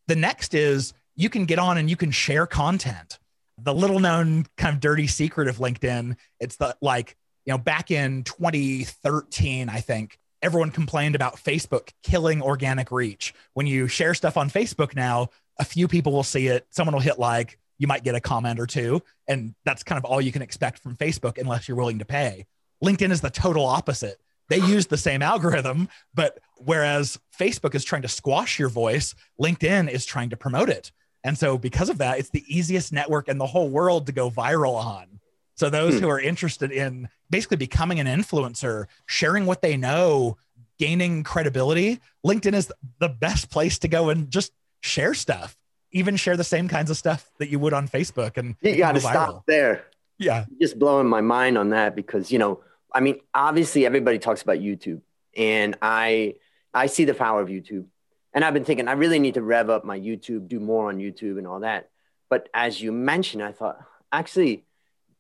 The 0.08 0.16
next 0.16 0.52
is 0.52 0.94
you 1.14 1.30
can 1.30 1.46
get 1.46 1.60
on 1.60 1.78
and 1.78 1.88
you 1.88 1.96
can 1.96 2.10
share 2.10 2.46
content. 2.46 3.18
The 3.58 3.74
little 3.74 4.00
known 4.00 4.46
kind 4.56 4.74
of 4.74 4.80
dirty 4.80 5.06
secret 5.06 5.48
of 5.48 5.58
LinkedIn, 5.58 6.16
it's 6.40 6.56
the 6.56 6.76
like, 6.80 7.16
you 7.44 7.52
know, 7.52 7.58
back 7.58 7.90
in 7.90 8.24
2013, 8.24 9.68
I 9.68 9.80
think 9.80 10.18
everyone 10.42 10.70
complained 10.70 11.14
about 11.14 11.36
Facebook 11.36 11.90
killing 12.02 12.42
organic 12.42 12.90
reach. 12.90 13.32
When 13.54 13.66
you 13.66 13.88
share 13.88 14.14
stuff 14.14 14.36
on 14.36 14.50
Facebook 14.50 14.94
now, 14.94 15.28
a 15.58 15.64
few 15.64 15.88
people 15.88 16.12
will 16.12 16.22
see 16.22 16.48
it, 16.48 16.66
someone 16.70 16.94
will 16.94 17.00
hit 17.00 17.18
like, 17.18 17.58
you 17.78 17.86
might 17.86 18.04
get 18.04 18.14
a 18.14 18.20
comment 18.20 18.60
or 18.60 18.66
two, 18.66 19.02
and 19.26 19.54
that's 19.64 19.82
kind 19.82 19.98
of 19.98 20.04
all 20.04 20.20
you 20.20 20.32
can 20.32 20.42
expect 20.42 20.78
from 20.78 20.96
Facebook 20.96 21.38
unless 21.38 21.68
you're 21.68 21.76
willing 21.76 21.98
to 21.98 22.04
pay. 22.04 22.46
LinkedIn 22.82 23.10
is 23.10 23.20
the 23.20 23.30
total 23.30 23.64
opposite. 23.64 24.20
They 24.48 24.58
use 24.58 24.86
the 24.86 24.98
same 24.98 25.22
algorithm, 25.22 25.88
but 26.12 26.38
whereas 26.58 27.18
Facebook 27.38 27.74
is 27.74 27.84
trying 27.84 28.02
to 28.02 28.08
squash 28.08 28.58
your 28.58 28.68
voice, 28.68 29.14
LinkedIn 29.40 29.88
is 29.90 30.04
trying 30.04 30.30
to 30.30 30.36
promote 30.36 30.68
it. 30.68 30.92
And 31.24 31.36
so, 31.38 31.56
because 31.58 31.88
of 31.88 31.98
that, 31.98 32.18
it's 32.18 32.28
the 32.28 32.44
easiest 32.46 32.92
network 32.92 33.28
in 33.28 33.38
the 33.38 33.46
whole 33.46 33.70
world 33.70 34.06
to 34.06 34.12
go 34.12 34.30
viral 34.30 34.74
on. 34.74 35.06
So, 35.56 35.70
those 35.70 35.94
hmm. 35.94 36.00
who 36.00 36.10
are 36.10 36.20
interested 36.20 36.70
in 36.70 37.08
basically 37.30 37.56
becoming 37.56 37.98
an 37.98 38.06
influencer, 38.06 38.86
sharing 39.06 39.46
what 39.46 39.62
they 39.62 39.76
know, 39.76 40.36
gaining 40.78 41.22
credibility, 41.24 42.00
LinkedIn 42.24 42.54
is 42.54 42.70
the 42.98 43.08
best 43.08 43.50
place 43.50 43.78
to 43.80 43.88
go 43.88 44.10
and 44.10 44.30
just 44.30 44.52
share 44.82 45.14
stuff, 45.14 45.56
even 45.92 46.16
share 46.16 46.36
the 46.36 46.44
same 46.44 46.68
kinds 46.68 46.90
of 46.90 46.96
stuff 46.96 47.30
that 47.38 47.48
you 47.48 47.58
would 47.58 47.72
on 47.72 47.88
Facebook. 47.88 48.36
And 48.36 48.56
you 48.60 48.76
got 48.76 48.92
to 48.92 49.00
stop 49.00 49.44
there. 49.46 49.86
Yeah. 50.18 50.44
You're 50.50 50.68
just 50.68 50.78
blowing 50.78 51.08
my 51.08 51.20
mind 51.20 51.58
on 51.58 51.70
that 51.70 51.96
because, 51.96 52.30
you 52.30 52.38
know, 52.38 52.60
I 52.92 53.00
mean, 53.00 53.20
obviously 53.32 53.86
everybody 53.86 54.18
talks 54.18 54.42
about 54.42 54.58
YouTube 54.58 55.00
and 55.36 55.76
I, 55.82 56.34
I 56.72 56.86
see 56.86 57.04
the 57.04 57.14
power 57.14 57.40
of 57.40 57.48
YouTube 57.48 57.86
and 58.34 58.44
I've 58.44 58.52
been 58.52 58.64
thinking, 58.64 58.88
I 58.88 58.92
really 58.92 59.20
need 59.20 59.34
to 59.34 59.42
rev 59.42 59.70
up 59.70 59.84
my 59.84 59.98
YouTube, 59.98 60.48
do 60.48 60.58
more 60.58 60.88
on 60.88 60.98
YouTube 60.98 61.38
and 61.38 61.46
all 61.46 61.60
that. 61.60 61.88
But 62.28 62.48
as 62.52 62.82
you 62.82 62.90
mentioned, 62.90 63.42
I 63.42 63.52
thought, 63.52 63.78
actually, 64.12 64.64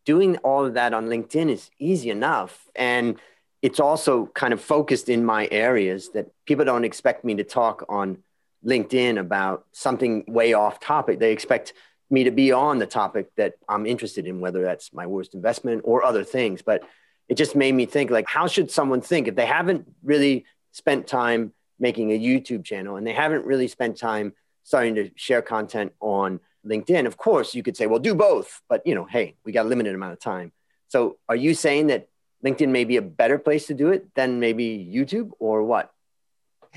doing 0.04 0.36
all 0.38 0.66
of 0.66 0.74
that 0.74 0.92
on 0.92 1.06
LinkedIn 1.06 1.48
is 1.48 1.70
easy 1.78 2.10
enough. 2.10 2.68
And 2.74 3.18
it's 3.62 3.80
also 3.80 4.26
kind 4.26 4.52
of 4.52 4.60
focused 4.60 5.08
in 5.08 5.24
my 5.24 5.48
areas 5.50 6.10
that 6.10 6.26
people 6.44 6.64
don't 6.64 6.84
expect 6.84 7.24
me 7.24 7.36
to 7.36 7.44
talk 7.44 7.84
on 7.88 8.18
LinkedIn 8.66 9.18
about 9.18 9.64
something 9.72 10.24
way 10.26 10.52
off 10.52 10.80
topic. 10.80 11.20
They 11.20 11.32
expect 11.32 11.72
me 12.10 12.24
to 12.24 12.30
be 12.30 12.52
on 12.52 12.78
the 12.78 12.86
topic 12.86 13.30
that 13.36 13.54
I'm 13.68 13.86
interested 13.86 14.26
in, 14.26 14.40
whether 14.40 14.62
that's 14.62 14.92
my 14.92 15.06
worst 15.06 15.34
investment 15.34 15.82
or 15.84 16.04
other 16.04 16.24
things. 16.24 16.62
But 16.62 16.82
it 17.28 17.36
just 17.36 17.54
made 17.54 17.72
me 17.72 17.86
think 17.86 18.10
like, 18.10 18.26
how 18.26 18.48
should 18.48 18.70
someone 18.70 19.00
think 19.00 19.28
if 19.28 19.36
they 19.36 19.46
haven't 19.46 19.86
really 20.02 20.44
spent 20.72 21.06
time 21.06 21.52
making 21.78 22.12
a 22.12 22.18
YouTube 22.18 22.64
channel 22.64 22.96
and 22.96 23.06
they 23.06 23.12
haven't 23.12 23.44
really 23.44 23.68
spent 23.68 23.96
time 23.96 24.32
starting 24.62 24.94
to 24.94 25.10
share 25.16 25.42
content 25.42 25.92
on 26.00 26.40
LinkedIn. 26.66 27.06
Of 27.06 27.16
course, 27.16 27.54
you 27.54 27.62
could 27.62 27.76
say, 27.76 27.86
well, 27.86 27.98
do 27.98 28.14
both, 28.14 28.62
but 28.68 28.86
you 28.86 28.94
know, 28.94 29.04
hey, 29.04 29.36
we 29.44 29.52
got 29.52 29.66
a 29.66 29.68
limited 29.68 29.94
amount 29.94 30.12
of 30.12 30.20
time. 30.20 30.52
So 30.88 31.18
are 31.28 31.36
you 31.36 31.54
saying 31.54 31.88
that 31.88 32.08
LinkedIn 32.44 32.68
may 32.68 32.84
be 32.84 32.96
a 32.96 33.02
better 33.02 33.38
place 33.38 33.66
to 33.66 33.74
do 33.74 33.90
it 33.90 34.14
than 34.14 34.40
maybe 34.40 34.90
YouTube 34.92 35.32
or 35.38 35.62
what? 35.62 35.92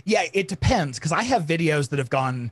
Yeah, 0.05 0.23
it 0.33 0.47
depends 0.47 0.99
because 0.99 1.11
I 1.11 1.23
have 1.23 1.43
videos 1.43 1.89
that 1.89 1.99
have 1.99 2.09
gone 2.09 2.51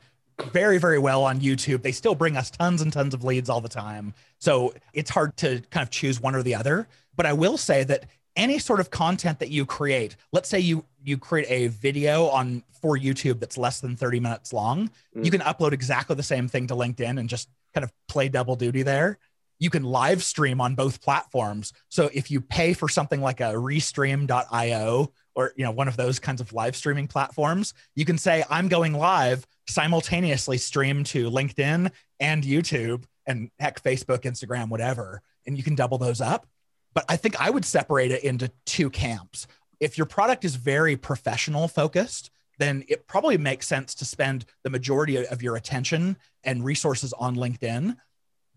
very, 0.52 0.78
very 0.78 1.00
well 1.00 1.24
on 1.24 1.40
YouTube. 1.40 1.82
They 1.82 1.92
still 1.92 2.16
bring 2.16 2.36
us 2.38 2.50
tons 2.50 2.82
and 2.82 2.92
tons 2.92 3.14
of 3.14 3.24
leads 3.24 3.50
all 3.50 3.62
the 3.62 3.70
time. 3.70 4.14
So 4.40 4.74
it's 4.94 5.10
hard 5.10 5.38
to 5.38 5.62
kind 5.70 5.84
of 5.84 5.90
choose 5.90 6.20
one 6.20 6.36
or 6.36 6.44
the 6.44 6.56
other. 6.56 6.88
But 7.16 7.26
I 7.26 7.34
will 7.34 7.58
say 7.58 7.84
that 7.86 8.06
any 8.36 8.60
sort 8.60 8.80
of 8.80 8.90
content 8.90 9.40
that 9.40 9.50
you 9.50 9.66
create 9.66 10.18
let's 10.34 10.50
say 10.50 10.60
you 10.60 10.84
you 11.06 11.18
create 11.18 11.48
a 11.50 11.68
video 11.68 12.28
on 12.28 12.64
for 12.82 12.98
youtube 12.98 13.40
that's 13.40 13.58
less 13.58 13.80
than 13.80 13.96
30 13.96 14.20
minutes 14.20 14.54
long. 14.54 14.90
Mm. 15.16 15.26
you 15.26 15.32
can 15.32 15.42
upload 15.42 15.72
exactly 15.72 16.16
the 16.16 16.24
same 16.24 16.48
thing 16.48 16.68
to 16.68 16.76
linkedin 16.76 17.20
and 17.20 17.30
just 17.30 17.50
kind 17.74 17.84
of 17.84 17.92
play 18.08 18.30
double 18.30 18.56
duty 18.56 18.84
there. 18.84 19.18
You 19.60 19.70
can 19.70 19.84
live 19.84 20.22
stream 20.24 20.60
on 20.60 20.76
both 20.76 21.02
platforms. 21.02 21.72
So 21.90 22.10
if 22.14 22.30
you 22.30 22.42
pay 22.42 22.74
for 22.74 22.90
something 22.90 23.22
like 23.22 23.40
a 23.40 23.54
restream.io 23.54 25.12
or 25.36 25.54
you 25.56 25.66
know 25.66 25.72
one 25.72 25.88
of 25.88 25.98
those 25.98 26.20
kinds 26.20 26.42
of 26.42 26.54
live 26.54 26.78
streaming 26.78 27.08
platforms 27.08 27.74
you 27.94 28.06
can 28.06 28.18
say 28.18 28.46
i'm 28.50 28.70
going 28.70 28.94
live 28.94 29.46
simultaneously 29.68 30.58
stream 30.58 31.04
to 31.04 31.30
linkedin 31.30 31.92
and 32.22 32.46
youtube 32.46 33.04
and 33.28 33.50
heck 33.60 33.82
facebook 33.84 34.22
instagram 34.22 34.70
whatever. 34.70 35.22
And 35.48 35.58
you 35.58 35.64
can 35.64 35.76
double 35.76 35.98
those 35.98 36.22
up. 36.22 36.48
But 36.94 37.06
I 37.10 37.18
think 37.18 37.40
I 37.40 37.50
would 37.50 37.66
separate 37.66 38.12
it 38.12 38.24
into 38.24 38.52
two 38.66 38.90
camps. 38.90 39.48
If 39.86 40.00
your 40.00 40.08
product 40.08 40.44
is 40.44 40.56
very 40.56 40.98
professional 40.98 41.68
focused, 41.68 42.32
then 42.58 42.84
it 42.88 43.06
probably 43.06 43.38
makes 43.38 43.68
sense 43.68 43.94
to 43.94 44.04
spend 44.04 44.46
the 44.64 44.72
majority 44.72 45.28
of 45.28 45.44
your 45.44 45.58
attention 45.58 46.18
and 46.44 46.66
resources 46.66 47.14
on 47.14 47.36
LinkedIn. 47.36 47.96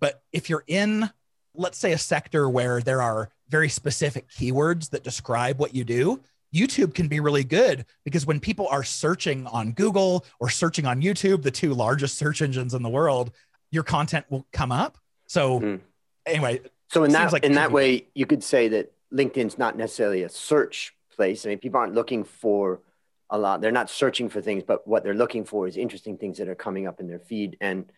But 0.00 0.22
if 0.32 0.48
you're 0.48 0.64
in, 0.66 1.10
let's 1.54 1.76
say, 1.76 1.92
a 1.92 1.98
sector 1.98 2.48
where 2.48 2.80
there 2.80 3.02
are 3.02 3.28
very 3.50 3.68
specific 3.68 4.30
keywords 4.30 4.88
that 4.88 5.04
describe 5.04 5.58
what 5.58 5.74
you 5.74 5.84
do, 5.84 6.18
YouTube 6.54 6.94
can 6.94 7.08
be 7.08 7.20
really 7.20 7.44
good 7.44 7.84
because 8.06 8.24
when 8.24 8.40
people 8.40 8.66
are 8.68 8.82
searching 8.82 9.46
on 9.48 9.72
Google 9.72 10.24
or 10.40 10.48
searching 10.48 10.86
on 10.86 11.02
YouTube, 11.02 11.42
the 11.42 11.50
two 11.50 11.74
largest 11.74 12.16
search 12.16 12.40
engines 12.40 12.72
in 12.72 12.82
the 12.82 12.88
world, 12.88 13.32
your 13.70 13.82
content 13.82 14.24
will 14.30 14.46
come 14.50 14.72
up. 14.72 14.96
So, 15.26 15.60
mm. 15.60 15.80
anyway, 16.24 16.62
so 16.88 17.04
in 17.04 17.12
that 17.12 17.34
like 17.34 17.44
in 17.44 17.52
that 17.52 17.70
way, 17.70 18.06
you 18.14 18.24
could 18.24 18.42
say 18.42 18.68
that 18.68 18.94
LinkedIn's 19.12 19.58
not 19.58 19.76
necessarily 19.76 20.22
a 20.22 20.30
search 20.30 20.94
place. 21.18 21.44
I 21.44 21.50
mean, 21.50 21.58
people 21.58 21.78
aren't 21.80 21.94
looking 21.94 22.24
for 22.24 22.80
a 23.28 23.36
lot. 23.36 23.60
They're 23.60 23.72
not 23.72 23.90
searching 23.90 24.30
for 24.30 24.40
things, 24.40 24.62
but 24.66 24.88
what 24.88 25.04
they're 25.04 25.20
looking 25.22 25.44
for 25.44 25.68
is 25.68 25.76
interesting 25.76 26.16
things 26.16 26.38
that 26.38 26.48
are 26.48 26.54
coming 26.54 26.86
up 26.86 27.00
in 27.00 27.08
their 27.08 27.18
feed. 27.18 27.58
And 27.60 27.92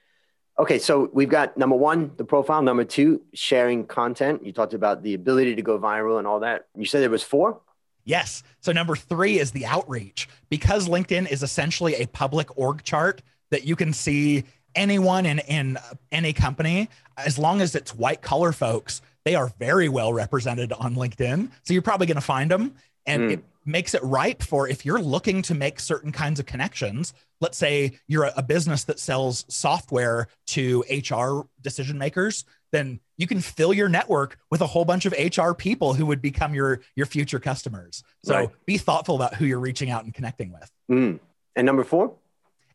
okay, 0.59 0.79
so 0.79 1.09
we've 1.13 1.29
got 1.29 1.57
number 1.57 1.77
one, 1.77 2.13
the 2.17 2.25
profile. 2.25 2.63
Number 2.63 2.85
two, 2.85 3.21
sharing 3.33 3.87
content. 3.87 4.45
You 4.45 4.53
talked 4.53 4.75
about 4.75 5.03
the 5.03 5.15
ability 5.15 5.55
to 5.55 5.63
go 5.63 5.79
viral 5.79 6.19
and 6.19 6.27
all 6.27 6.41
that. 6.41 6.67
You 6.75 6.87
said 6.87 7.03
there 7.03 7.11
was 7.11 7.23
four. 7.23 7.61
Yes. 8.05 8.43
So 8.61 8.73
number 8.73 8.97
three 8.97 9.39
is 9.39 9.53
the 9.53 9.67
outreach 9.67 10.29
because 10.49 10.89
LinkedIn 10.89 11.31
is 11.31 11.43
essentially 11.43 11.95
a 11.97 12.07
public 12.07 12.57
org 12.59 12.83
chart 12.83 13.23
that 13.51 13.65
you 13.65 13.77
can 13.77 13.93
see 13.93 14.45
anyone 14.75 15.27
in, 15.27 15.41
in 15.41 15.79
any 16.13 16.33
company, 16.33 16.89
as 17.17 17.39
long 17.39 17.61
as 17.61 17.75
it's 17.75 17.95
white 17.95 18.23
collar 18.23 18.53
folks, 18.53 19.03
they 19.25 19.35
are 19.35 19.53
very 19.59 19.89
well 19.89 20.13
represented 20.13 20.73
on 20.73 20.95
LinkedIn. 20.95 21.51
So 21.63 21.73
you're 21.73 21.83
probably 21.83 22.07
going 22.07 22.17
to 22.17 22.23
find 22.23 22.51
them. 22.51 22.75
And 23.11 23.23
mm. 23.23 23.33
it 23.33 23.45
makes 23.65 23.95
it 23.95 24.03
ripe 24.03 24.43
for 24.43 24.69
if 24.69 24.85
you're 24.85 25.01
looking 25.01 25.43
to 25.43 25.55
make 25.55 25.81
certain 25.81 26.13
kinds 26.13 26.41
of 26.41 26.47
connections. 26.47 27.13
Let's 27.41 27.59
say 27.59 27.99
you're 28.07 28.31
a 28.37 28.43
business 28.43 28.85
that 28.85 28.99
sells 28.99 29.45
software 29.49 30.29
to 30.49 30.85
HR 30.91 31.49
decision 31.63 31.99
makers, 31.99 32.45
then 32.73 33.01
you 33.17 33.27
can 33.27 33.41
fill 33.41 33.73
your 33.73 33.89
network 33.89 34.39
with 34.51 34.61
a 34.61 34.67
whole 34.67 34.85
bunch 34.85 35.07
of 35.07 35.13
HR 35.13 35.53
people 35.53 35.95
who 35.95 36.07
would 36.07 36.23
become 36.23 36.55
your 36.55 36.81
your 36.95 37.07
future 37.07 37.41
customers. 37.41 38.03
So 38.25 38.35
right. 38.35 38.51
be 38.67 38.79
thoughtful 38.79 39.17
about 39.17 39.35
who 39.35 39.45
you're 39.45 39.61
reaching 39.61 39.91
out 39.91 40.05
and 40.05 40.15
connecting 40.15 40.53
with. 40.53 40.71
Mm. 40.91 41.21
And 41.57 41.67
number 41.67 41.85
four? 41.85 42.15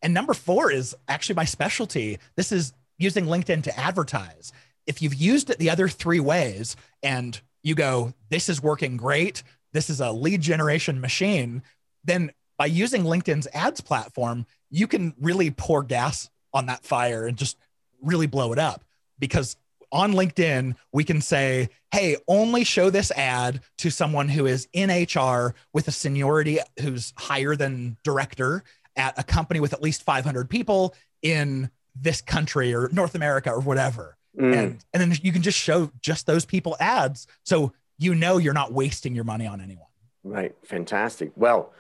And 0.02 0.14
number 0.14 0.34
four 0.34 0.72
is 0.72 0.96
actually 1.08 1.36
my 1.36 1.46
specialty. 1.46 2.20
This 2.36 2.52
is 2.52 2.74
using 2.98 3.26
LinkedIn 3.26 3.64
to 3.64 3.80
advertise. 3.80 4.52
If 4.86 5.02
you've 5.02 5.16
used 5.16 5.50
it 5.50 5.58
the 5.58 5.70
other 5.70 5.88
three 5.88 6.20
ways 6.20 6.76
and 7.02 7.40
you 7.64 7.74
go, 7.74 8.14
this 8.30 8.48
is 8.48 8.62
working 8.62 8.96
great, 8.98 9.42
this 9.76 9.90
is 9.90 10.02
a 10.02 10.12
lead 10.12 10.42
generation 10.42 11.02
machine, 11.02 11.62
then 12.04 12.32
by 12.58 12.66
using 12.68 13.04
LinkedIn's 13.04 13.48
ads 13.54 13.82
platform, 13.82 14.46
you 14.70 14.88
can 14.88 15.14
really 15.20 15.52
pour 15.52 15.84
gas 15.84 16.30
on 16.54 16.68
that 16.68 16.84
fire 16.84 17.28
and 17.28 17.38
just 17.38 17.58
really 18.02 18.28
blow 18.28 18.54
it 18.54 18.60
up 18.60 18.84
because 19.20 19.58
on 19.92 20.14
LinkedIn, 20.14 20.76
we 20.92 21.04
can 21.04 21.22
say, 21.22 21.70
hey, 21.92 22.18
only 22.28 22.64
show 22.64 22.90
this 22.90 23.12
ad 23.12 23.62
to 23.78 23.90
someone 23.90 24.28
who 24.28 24.46
is 24.46 24.68
in 24.74 24.90
HR 24.90 25.56
with 25.74 25.88
a 25.88 25.92
seniority 25.92 26.60
who's 26.82 27.14
higher 27.18 27.56
than 27.56 27.98
director 28.04 28.64
at 28.96 29.18
a 29.18 29.24
company 29.24 29.60
with 29.60 29.74
at 29.74 29.82
least 29.82 30.04
500 30.04 30.50
people 30.50 30.94
in 31.22 31.70
this 31.96 32.22
country 32.22 32.74
or 32.74 32.90
North 32.92 33.16
America 33.16 33.52
or 33.52 33.62
whatever. 33.62 34.18
Mm. 34.38 34.58
And, 34.58 34.86
and 34.94 35.02
then 35.02 35.18
you 35.22 35.32
can 35.32 35.42
just 35.42 35.58
show 35.58 35.92
just 36.02 36.26
those 36.26 36.46
people 36.46 36.76
ads. 36.80 37.28
So 37.44 37.74
you 37.98 38.16
know 38.16 38.38
you're 38.38 38.54
not 38.54 38.74
wasting 38.74 39.16
your 39.16 39.24
money 39.24 39.48
on 39.48 39.62
anyone. 39.62 39.88
Right. 40.24 40.56
Fantastic. 40.64 41.32
Well, 41.36 41.72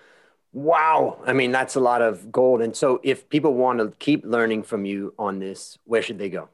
wow. 0.53 1.19
I 1.25 1.33
mean, 1.33 1.51
that's 1.51 1.75
a 1.75 1.79
lot 1.79 2.01
of 2.01 2.31
gold. 2.31 2.61
And 2.61 2.75
so 2.75 2.99
if 3.03 3.27
people 3.29 3.53
want 3.53 3.79
to 3.79 3.93
keep 3.99 4.23
learning 4.25 4.63
from 4.63 4.85
you 4.85 5.13
on 5.17 5.39
this, 5.39 5.77
where 5.85 6.01
should 6.01 6.19
they 6.19 6.29
go? 6.29 6.49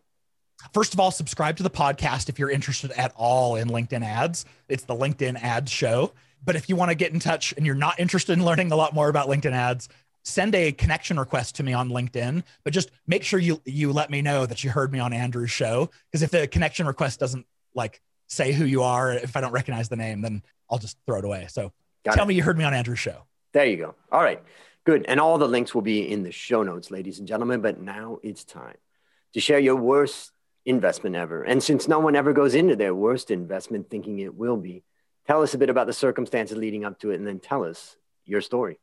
First 0.73 0.93
of 0.93 0.99
all, 0.99 1.11
subscribe 1.11 1.57
to 1.57 1.63
the 1.63 1.69
podcast 1.69 2.29
if 2.29 2.37
you're 2.37 2.51
interested 2.51 2.91
at 2.91 3.13
all 3.15 3.55
in 3.55 3.67
LinkedIn 3.67 4.05
ads. 4.05 4.45
It's 4.69 4.83
the 4.83 4.95
LinkedIn 4.95 5.41
ads 5.41 5.71
show. 5.71 6.13
But 6.43 6.55
if 6.55 6.69
you 6.69 6.75
want 6.75 6.89
to 6.89 6.95
get 6.95 7.13
in 7.13 7.19
touch 7.19 7.53
and 7.57 7.65
you're 7.65 7.75
not 7.75 7.99
interested 7.99 8.33
in 8.33 8.45
learning 8.45 8.71
a 8.71 8.75
lot 8.75 8.93
more 8.93 9.09
about 9.09 9.27
LinkedIn 9.27 9.51
ads, 9.51 9.89
send 10.23 10.55
a 10.55 10.71
connection 10.71 11.19
request 11.19 11.55
to 11.55 11.63
me 11.63 11.73
on 11.73 11.89
LinkedIn, 11.89 12.43
but 12.63 12.73
just 12.73 12.91
make 13.07 13.23
sure 13.23 13.39
you 13.39 13.61
you 13.65 13.91
let 13.91 14.09
me 14.09 14.21
know 14.21 14.45
that 14.45 14.63
you 14.63 14.69
heard 14.69 14.91
me 14.91 14.99
on 14.99 15.13
Andrew's 15.13 15.51
show. 15.51 15.89
Because 16.09 16.21
if 16.21 16.31
the 16.31 16.47
connection 16.47 16.87
request 16.87 17.19
doesn't 17.19 17.45
like 17.75 18.01
say 18.31 18.53
who 18.53 18.65
you 18.65 18.81
are, 18.81 19.11
if 19.11 19.35
I 19.35 19.41
don't 19.41 19.51
recognize 19.51 19.89
the 19.89 19.97
name, 19.97 20.21
then 20.21 20.41
I'll 20.69 20.79
just 20.79 20.97
throw 21.05 21.19
it 21.19 21.25
away. 21.25 21.47
So 21.49 21.73
Got 22.05 22.15
tell 22.15 22.23
it. 22.23 22.27
me 22.29 22.35
you 22.35 22.43
heard 22.43 22.57
me 22.57 22.63
on 22.63 22.73
Andrew's 22.73 22.99
show. 22.99 23.25
There 23.51 23.65
you 23.65 23.75
go. 23.77 23.95
All 24.11 24.21
right. 24.21 24.41
Good. 24.85 25.05
And 25.07 25.19
all 25.19 25.37
the 25.37 25.47
links 25.47 25.75
will 25.75 25.81
be 25.81 26.09
in 26.09 26.23
the 26.23 26.31
show 26.31 26.63
notes, 26.63 26.89
ladies 26.89 27.19
and 27.19 27.27
gentlemen. 27.27 27.61
But 27.61 27.81
now 27.81 28.19
it's 28.23 28.45
time 28.45 28.77
to 29.33 29.41
share 29.41 29.59
your 29.59 29.75
worst 29.75 30.31
investment 30.65 31.15
ever. 31.15 31.43
And 31.43 31.61
since 31.61 31.87
no 31.87 31.99
one 31.99 32.15
ever 32.15 32.31
goes 32.31 32.55
into 32.55 32.75
their 32.75 32.95
worst 32.95 33.31
investment 33.31 33.89
thinking 33.89 34.19
it 34.19 34.33
will 34.33 34.57
be, 34.57 34.83
tell 35.27 35.43
us 35.43 35.53
a 35.53 35.57
bit 35.57 35.69
about 35.69 35.87
the 35.87 35.93
circumstances 35.93 36.57
leading 36.57 36.85
up 36.85 36.99
to 36.99 37.11
it 37.11 37.15
and 37.15 37.27
then 37.27 37.39
tell 37.39 37.65
us 37.65 37.97
your 38.25 38.41
story. 38.41 38.79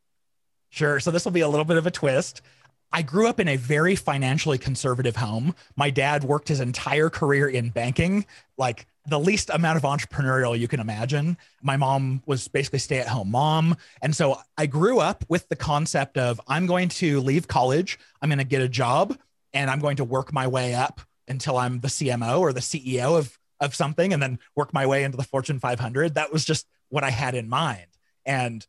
Sure. 0.69 0.99
So 0.99 1.09
this 1.09 1.25
will 1.25 1.31
be 1.31 1.41
a 1.41 1.49
little 1.49 1.65
bit 1.65 1.77
of 1.77 1.87
a 1.87 1.91
twist. 1.91 2.41
I 2.91 3.01
grew 3.01 3.27
up 3.27 3.39
in 3.39 3.47
a 3.47 3.55
very 3.55 3.95
financially 3.95 4.57
conservative 4.57 5.15
home. 5.15 5.55
My 5.75 5.89
dad 5.89 6.23
worked 6.23 6.47
his 6.47 6.59
entire 6.59 7.09
career 7.09 7.47
in 7.47 7.69
banking, 7.69 8.25
like 8.57 8.87
the 9.09 9.19
least 9.19 9.49
amount 9.49 9.77
of 9.77 9.83
entrepreneurial 9.83 10.57
you 10.57 10.67
can 10.67 10.79
imagine. 10.79 11.37
My 11.61 11.77
mom 11.77 12.21
was 12.25 12.47
basically 12.47 12.79
stay 12.79 12.99
at 12.99 13.07
home 13.07 13.31
mom. 13.31 13.75
And 14.01 14.15
so 14.15 14.39
I 14.57 14.65
grew 14.65 14.99
up 14.99 15.25
with 15.27 15.49
the 15.49 15.55
concept 15.55 16.17
of 16.17 16.39
I'm 16.47 16.65
going 16.65 16.89
to 16.89 17.19
leave 17.19 17.47
college, 17.47 17.99
I'm 18.21 18.29
going 18.29 18.39
to 18.39 18.45
get 18.45 18.61
a 18.61 18.69
job, 18.69 19.17
and 19.53 19.69
I'm 19.69 19.79
going 19.79 19.97
to 19.97 20.03
work 20.03 20.31
my 20.31 20.47
way 20.47 20.73
up 20.73 21.01
until 21.27 21.57
I'm 21.57 21.79
the 21.79 21.87
CMO 21.87 22.39
or 22.39 22.53
the 22.53 22.59
CEO 22.59 23.17
of, 23.17 23.37
of 23.59 23.75
something 23.75 24.13
and 24.13 24.21
then 24.21 24.39
work 24.55 24.73
my 24.73 24.85
way 24.85 25.03
into 25.03 25.17
the 25.17 25.23
Fortune 25.23 25.59
500. 25.59 26.15
That 26.15 26.31
was 26.31 26.45
just 26.45 26.67
what 26.89 27.03
I 27.03 27.09
had 27.09 27.35
in 27.35 27.49
mind. 27.49 27.87
And 28.25 28.65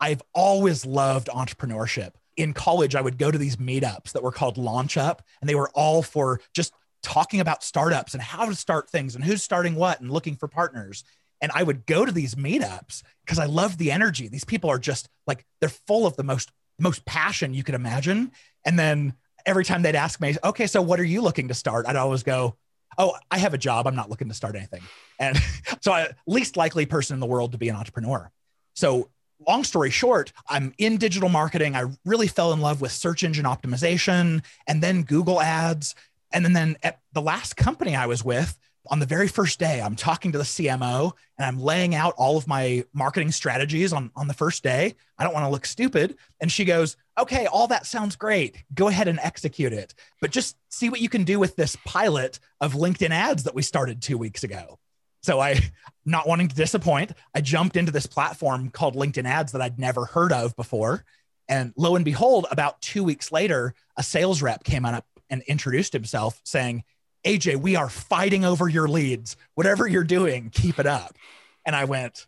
I've 0.00 0.22
always 0.32 0.84
loved 0.84 1.28
entrepreneurship. 1.28 2.12
In 2.36 2.52
college, 2.52 2.94
I 2.94 3.00
would 3.00 3.16
go 3.16 3.30
to 3.30 3.38
these 3.38 3.56
meetups 3.56 4.12
that 4.12 4.22
were 4.22 4.32
called 4.32 4.58
Launch 4.58 4.96
Up, 4.96 5.22
and 5.40 5.48
they 5.48 5.54
were 5.54 5.70
all 5.70 6.02
for 6.02 6.40
just 6.52 6.72
talking 7.04 7.38
about 7.38 7.62
startups 7.62 8.14
and 8.14 8.22
how 8.22 8.46
to 8.46 8.54
start 8.54 8.90
things 8.90 9.14
and 9.14 9.22
who's 9.22 9.42
starting 9.42 9.76
what 9.76 10.00
and 10.00 10.10
looking 10.10 10.34
for 10.34 10.48
partners. 10.48 11.04
And 11.40 11.52
I 11.54 11.62
would 11.62 11.86
go 11.86 12.04
to 12.04 12.10
these 12.10 12.34
meetups 12.34 13.02
because 13.24 13.38
I 13.38 13.44
loved 13.44 13.78
the 13.78 13.92
energy. 13.92 14.26
These 14.28 14.44
people 14.44 14.70
are 14.70 14.78
just 14.78 15.08
like 15.26 15.44
they're 15.60 15.68
full 15.68 16.06
of 16.06 16.16
the 16.16 16.24
most 16.24 16.50
most 16.80 17.04
passion 17.04 17.54
you 17.54 17.62
could 17.62 17.74
imagine. 17.74 18.32
And 18.64 18.78
then 18.78 19.14
every 19.46 19.64
time 19.64 19.82
they'd 19.82 19.94
ask 19.94 20.20
me, 20.20 20.36
"Okay, 20.42 20.66
so 20.66 20.80
what 20.82 20.98
are 20.98 21.04
you 21.04 21.20
looking 21.20 21.48
to 21.48 21.54
start?" 21.54 21.86
I'd 21.86 21.96
always 21.96 22.22
go, 22.22 22.56
"Oh, 22.98 23.14
I 23.30 23.38
have 23.38 23.54
a 23.54 23.58
job. 23.58 23.86
I'm 23.86 23.94
not 23.94 24.10
looking 24.10 24.28
to 24.28 24.34
start 24.34 24.56
anything." 24.56 24.82
And 25.20 25.38
so, 25.82 25.92
I 25.92 26.08
least 26.26 26.56
likely 26.56 26.86
person 26.86 27.14
in 27.14 27.20
the 27.20 27.26
world 27.26 27.52
to 27.52 27.58
be 27.58 27.68
an 27.68 27.76
entrepreneur. 27.76 28.32
So 28.74 29.10
long 29.46 29.64
story 29.64 29.90
short, 29.90 30.32
I'm 30.48 30.72
in 30.78 30.96
digital 30.96 31.28
marketing. 31.28 31.76
I 31.76 31.84
really 32.04 32.28
fell 32.28 32.52
in 32.52 32.60
love 32.60 32.80
with 32.80 32.92
search 32.92 33.24
engine 33.24 33.44
optimization 33.44 34.42
and 34.66 34.82
then 34.82 35.02
Google 35.02 35.40
ads. 35.40 35.94
And 36.34 36.44
then, 36.44 36.52
then 36.52 36.76
at 36.82 37.00
the 37.12 37.22
last 37.22 37.56
company 37.56 37.94
I 37.96 38.06
was 38.06 38.24
with, 38.24 38.58
on 38.90 38.98
the 38.98 39.06
very 39.06 39.28
first 39.28 39.58
day, 39.58 39.80
I'm 39.80 39.96
talking 39.96 40.32
to 40.32 40.38
the 40.38 40.44
CMO 40.44 41.12
and 41.38 41.46
I'm 41.46 41.58
laying 41.58 41.94
out 41.94 42.12
all 42.18 42.36
of 42.36 42.46
my 42.46 42.84
marketing 42.92 43.32
strategies 43.32 43.94
on, 43.94 44.10
on 44.14 44.28
the 44.28 44.34
first 44.34 44.62
day. 44.62 44.94
I 45.16 45.24
don't 45.24 45.32
want 45.32 45.46
to 45.46 45.50
look 45.50 45.64
stupid. 45.64 46.16
And 46.40 46.52
she 46.52 46.66
goes, 46.66 46.96
Okay, 47.18 47.46
all 47.46 47.68
that 47.68 47.86
sounds 47.86 48.16
great. 48.16 48.62
Go 48.74 48.88
ahead 48.88 49.08
and 49.08 49.20
execute 49.20 49.72
it. 49.72 49.94
But 50.20 50.32
just 50.32 50.56
see 50.68 50.90
what 50.90 51.00
you 51.00 51.08
can 51.08 51.24
do 51.24 51.38
with 51.38 51.56
this 51.56 51.76
pilot 51.86 52.40
of 52.60 52.74
LinkedIn 52.74 53.10
ads 53.10 53.44
that 53.44 53.54
we 53.54 53.62
started 53.62 54.02
two 54.02 54.18
weeks 54.18 54.44
ago. 54.44 54.78
So 55.22 55.40
I, 55.40 55.60
not 56.04 56.28
wanting 56.28 56.48
to 56.48 56.54
disappoint, 56.54 57.12
I 57.34 57.40
jumped 57.40 57.76
into 57.76 57.92
this 57.92 58.06
platform 58.06 58.68
called 58.70 58.96
LinkedIn 58.96 59.24
Ads 59.24 59.52
that 59.52 59.62
I'd 59.62 59.78
never 59.78 60.04
heard 60.04 60.32
of 60.32 60.54
before. 60.56 61.04
And 61.48 61.72
lo 61.76 61.96
and 61.96 62.04
behold, 62.04 62.46
about 62.50 62.80
two 62.82 63.04
weeks 63.04 63.32
later, 63.32 63.74
a 63.96 64.02
sales 64.02 64.42
rep 64.42 64.64
came 64.64 64.84
on 64.84 64.94
up 64.94 65.06
and 65.30 65.42
introduced 65.42 65.92
himself 65.92 66.40
saying, 66.44 66.84
AJ, 67.24 67.56
we 67.56 67.76
are 67.76 67.88
fighting 67.88 68.44
over 68.44 68.68
your 68.68 68.88
leads. 68.88 69.36
Whatever 69.54 69.86
you're 69.86 70.04
doing, 70.04 70.50
keep 70.50 70.78
it 70.78 70.86
up. 70.86 71.16
And 71.64 71.74
I 71.74 71.84
went, 71.84 72.26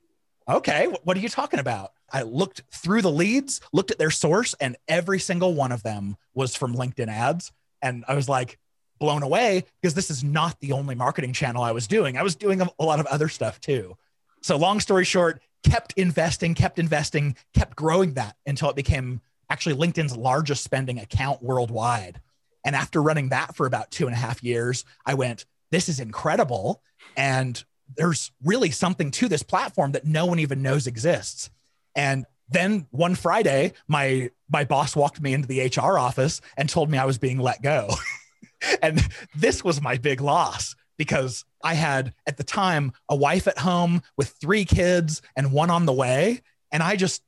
okay, 0.48 0.86
what 1.04 1.16
are 1.16 1.20
you 1.20 1.28
talking 1.28 1.60
about? 1.60 1.92
I 2.10 2.22
looked 2.22 2.62
through 2.70 3.02
the 3.02 3.10
leads, 3.10 3.60
looked 3.72 3.90
at 3.90 3.98
their 3.98 4.10
source, 4.10 4.54
and 4.60 4.76
every 4.88 5.18
single 5.18 5.54
one 5.54 5.72
of 5.72 5.82
them 5.82 6.16
was 6.34 6.54
from 6.54 6.74
LinkedIn 6.74 7.08
ads. 7.08 7.52
And 7.82 8.04
I 8.08 8.14
was 8.14 8.28
like, 8.28 8.58
blown 8.98 9.22
away 9.22 9.64
because 9.80 9.94
this 9.94 10.10
is 10.10 10.24
not 10.24 10.58
the 10.60 10.72
only 10.72 10.94
marketing 10.94 11.32
channel 11.32 11.62
I 11.62 11.72
was 11.72 11.86
doing. 11.86 12.16
I 12.16 12.22
was 12.22 12.34
doing 12.34 12.60
a, 12.60 12.68
lot 12.82 13.00
of 13.00 13.06
other 13.06 13.28
stuff 13.28 13.60
too. 13.60 13.96
So, 14.42 14.56
long 14.56 14.80
story 14.80 15.04
short, 15.04 15.42
kept 15.64 15.92
investing, 15.96 16.54
kept 16.54 16.78
investing, 16.78 17.36
kept 17.54 17.76
growing 17.76 18.14
that 18.14 18.36
until 18.46 18.70
it 18.70 18.76
became 18.76 19.20
actually 19.50 19.74
LinkedIn's 19.74 20.16
largest 20.16 20.64
spending 20.64 20.98
account 20.98 21.42
worldwide. 21.42 22.20
And 22.66 22.74
after 22.76 23.00
running 23.00 23.30
that 23.30 23.54
for 23.54 23.64
about 23.64 23.92
two 23.92 24.06
and 24.06 24.14
a 24.14 24.18
half 24.18 24.42
years, 24.42 24.84
I 25.06 25.14
went, 25.14 25.46
this 25.70 25.88
is 25.88 26.00
incredible. 26.00 26.82
And 27.16 27.64
there's 27.96 28.32
really 28.44 28.72
something 28.72 29.12
to 29.12 29.28
this 29.28 29.44
platform 29.44 29.92
that 29.92 30.04
no 30.04 30.26
one 30.26 30.40
even 30.40 30.62
knows 30.62 30.88
exists. 30.88 31.48
And 31.94 32.26
then 32.48 32.88
one 32.90 33.14
Friday, 33.14 33.72
my 33.86 34.30
my 34.48 34.64
boss 34.64 34.96
walked 34.96 35.20
me 35.20 35.32
into 35.32 35.48
the 35.48 35.60
HR 35.60 35.96
office 35.96 36.40
and 36.56 36.68
told 36.68 36.90
me 36.90 36.98
I 36.98 37.04
was 37.04 37.18
being 37.18 37.38
let 37.38 37.62
go. 37.62 37.88
and 38.82 39.00
this 39.34 39.62
was 39.62 39.80
my 39.80 39.96
big 39.96 40.20
loss 40.20 40.74
because 40.96 41.44
I 41.62 41.74
had 41.74 42.14
at 42.26 42.36
the 42.36 42.44
time 42.44 42.92
a 43.08 43.14
wife 43.16 43.46
at 43.46 43.58
home 43.58 44.02
with 44.16 44.34
three 44.40 44.64
kids 44.64 45.22
and 45.36 45.52
one 45.52 45.70
on 45.70 45.86
the 45.86 45.92
way. 45.92 46.42
And 46.72 46.82
I 46.82 46.96
just, 46.96 47.22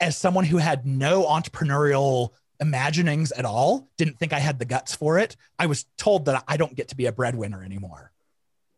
as 0.00 0.16
someone 0.16 0.44
who 0.44 0.58
had 0.58 0.86
no 0.86 1.24
entrepreneurial 1.24 2.30
imaginings 2.60 3.32
at 3.32 3.44
all, 3.44 3.88
didn't 3.96 4.18
think 4.18 4.32
I 4.32 4.38
had 4.38 4.58
the 4.58 4.64
guts 4.64 4.94
for 4.94 5.18
it. 5.18 5.36
I 5.58 5.66
was 5.66 5.86
told 5.96 6.26
that 6.26 6.44
I 6.46 6.56
don't 6.56 6.74
get 6.74 6.88
to 6.88 6.96
be 6.96 7.06
a 7.06 7.12
breadwinner 7.12 7.64
anymore. 7.64 8.12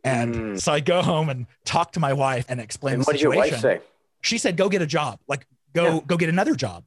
And 0.04 0.34
mm. 0.34 0.60
so 0.60 0.72
I 0.72 0.80
go 0.80 1.02
home 1.02 1.28
and 1.28 1.46
talk 1.64 1.92
to 1.92 2.00
my 2.00 2.12
wife 2.12 2.46
and 2.48 2.60
explain 2.60 2.94
and 2.94 3.04
what 3.04 3.12
did 3.12 3.22
your 3.22 3.34
wife 3.34 3.58
say? 3.58 3.80
She 4.20 4.38
said, 4.38 4.56
go 4.56 4.68
get 4.68 4.82
a 4.82 4.86
job. 4.86 5.18
Like 5.28 5.46
go, 5.72 5.94
yeah. 5.94 6.00
go 6.06 6.16
get 6.16 6.28
another 6.28 6.54
job. 6.54 6.84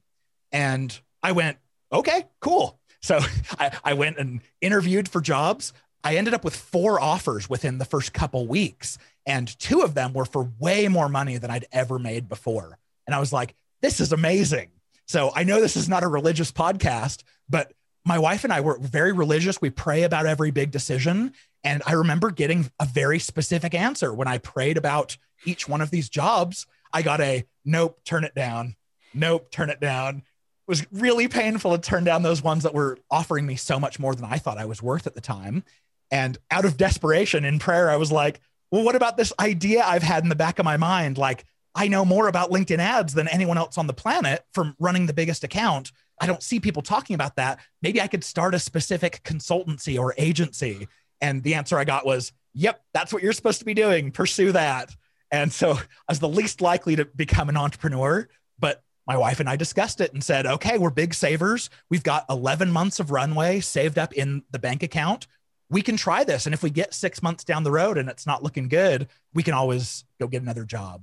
And 0.51 0.97
I 1.21 1.31
went, 1.33 1.57
okay, 1.91 2.25
cool. 2.39 2.79
So 3.01 3.19
I, 3.59 3.71
I 3.83 3.93
went 3.93 4.17
and 4.17 4.41
interviewed 4.61 5.07
for 5.07 5.21
jobs. 5.21 5.73
I 6.03 6.17
ended 6.17 6.33
up 6.33 6.43
with 6.43 6.55
four 6.55 6.99
offers 6.99 7.49
within 7.49 7.77
the 7.77 7.85
first 7.85 8.13
couple 8.13 8.45
weeks, 8.45 8.99
and 9.25 9.47
two 9.59 9.81
of 9.81 9.95
them 9.95 10.13
were 10.13 10.25
for 10.25 10.51
way 10.59 10.87
more 10.87 11.09
money 11.09 11.37
than 11.37 11.49
I'd 11.49 11.65
ever 11.71 11.97
made 11.97 12.29
before. 12.29 12.77
And 13.07 13.15
I 13.15 13.19
was 13.19 13.33
like, 13.33 13.55
this 13.81 13.99
is 13.99 14.13
amazing. 14.13 14.69
So 15.07 15.31
I 15.35 15.43
know 15.43 15.61
this 15.61 15.75
is 15.75 15.89
not 15.89 16.03
a 16.03 16.07
religious 16.07 16.51
podcast, 16.51 17.23
but 17.49 17.73
my 18.05 18.19
wife 18.19 18.43
and 18.43 18.53
I 18.53 18.61
were 18.61 18.77
very 18.79 19.11
religious. 19.11 19.61
We 19.61 19.69
pray 19.69 20.03
about 20.03 20.25
every 20.25 20.51
big 20.51 20.71
decision. 20.71 21.33
And 21.63 21.81
I 21.87 21.93
remember 21.93 22.29
getting 22.29 22.69
a 22.79 22.85
very 22.85 23.19
specific 23.19 23.73
answer 23.73 24.13
when 24.13 24.27
I 24.27 24.37
prayed 24.37 24.77
about 24.77 25.17
each 25.45 25.67
one 25.67 25.81
of 25.81 25.91
these 25.91 26.09
jobs. 26.09 26.67
I 26.93 27.01
got 27.01 27.19
a 27.21 27.45
nope, 27.63 27.99
turn 28.05 28.23
it 28.23 28.35
down. 28.35 28.75
Nope, 29.13 29.49
turn 29.51 29.69
it 29.69 29.79
down. 29.79 30.17
It 30.17 30.23
was 30.67 30.85
really 30.91 31.27
painful 31.27 31.77
to 31.77 31.81
turn 31.81 32.03
down 32.03 32.23
those 32.23 32.43
ones 32.43 32.63
that 32.63 32.73
were 32.73 32.97
offering 33.09 33.45
me 33.45 33.55
so 33.55 33.79
much 33.79 33.99
more 33.99 34.15
than 34.15 34.25
I 34.25 34.37
thought 34.37 34.57
I 34.57 34.65
was 34.65 34.81
worth 34.81 35.07
at 35.07 35.15
the 35.15 35.21
time. 35.21 35.63
And 36.11 36.37
out 36.51 36.65
of 36.65 36.77
desperation 36.77 37.45
in 37.45 37.59
prayer, 37.59 37.89
I 37.89 37.97
was 37.97 38.11
like, 38.11 38.39
well, 38.71 38.83
what 38.83 38.95
about 38.95 39.17
this 39.17 39.33
idea 39.39 39.83
I've 39.83 40.03
had 40.03 40.23
in 40.23 40.29
the 40.29 40.35
back 40.35 40.59
of 40.59 40.65
my 40.65 40.77
mind? 40.77 41.17
Like, 41.17 41.45
I 41.75 41.89
know 41.89 42.05
more 42.05 42.29
about 42.29 42.51
LinkedIn 42.51 42.79
ads 42.79 43.13
than 43.13 43.27
anyone 43.27 43.57
else 43.57 43.77
on 43.77 43.85
the 43.85 43.93
planet 43.93 44.45
from 44.53 44.75
running 44.79 45.05
the 45.05 45.13
biggest 45.13 45.43
account. 45.43 45.91
I 46.19 46.25
don't 46.25 46.41
see 46.41 46.61
people 46.61 46.81
talking 46.81 47.13
about 47.13 47.35
that. 47.35 47.59
Maybe 47.81 48.01
I 48.01 48.07
could 48.07 48.23
start 48.23 48.55
a 48.55 48.59
specific 48.59 49.21
consultancy 49.23 49.99
or 49.99 50.15
agency. 50.17 50.87
And 51.19 51.43
the 51.43 51.55
answer 51.55 51.77
I 51.77 51.83
got 51.83 52.05
was, 52.05 52.31
yep, 52.53 52.81
that's 52.93 53.11
what 53.11 53.21
you're 53.21 53.33
supposed 53.33 53.59
to 53.59 53.65
be 53.65 53.73
doing. 53.73 54.11
Pursue 54.11 54.53
that. 54.53 54.95
And 55.31 55.51
so 55.51 55.73
I 55.73 55.79
was 56.07 56.19
the 56.19 56.29
least 56.29 56.61
likely 56.61 56.95
to 56.95 57.05
become 57.05 57.49
an 57.49 57.57
entrepreneur. 57.57 58.29
But 58.57 58.81
my 59.05 59.17
wife 59.17 59.41
and 59.41 59.49
I 59.49 59.57
discussed 59.57 59.99
it 59.99 60.13
and 60.13 60.23
said, 60.23 60.45
okay, 60.45 60.77
we're 60.77 60.91
big 60.91 61.13
savers. 61.13 61.69
We've 61.89 62.03
got 62.03 62.25
11 62.29 62.71
months 62.71 63.01
of 63.01 63.11
runway 63.11 63.59
saved 63.59 63.99
up 63.99 64.13
in 64.13 64.43
the 64.51 64.59
bank 64.59 64.81
account. 64.81 65.27
We 65.69 65.81
can 65.81 65.97
try 65.97 66.23
this. 66.23 66.45
And 66.45 66.53
if 66.53 66.63
we 66.63 66.69
get 66.69 66.93
six 66.93 67.21
months 67.21 67.43
down 67.43 67.63
the 67.63 67.71
road 67.71 67.97
and 67.97 68.07
it's 68.07 68.25
not 68.25 68.43
looking 68.43 68.69
good, 68.69 69.07
we 69.33 69.43
can 69.43 69.53
always 69.53 70.05
go 70.19 70.27
get 70.27 70.41
another 70.41 70.63
job. 70.63 71.01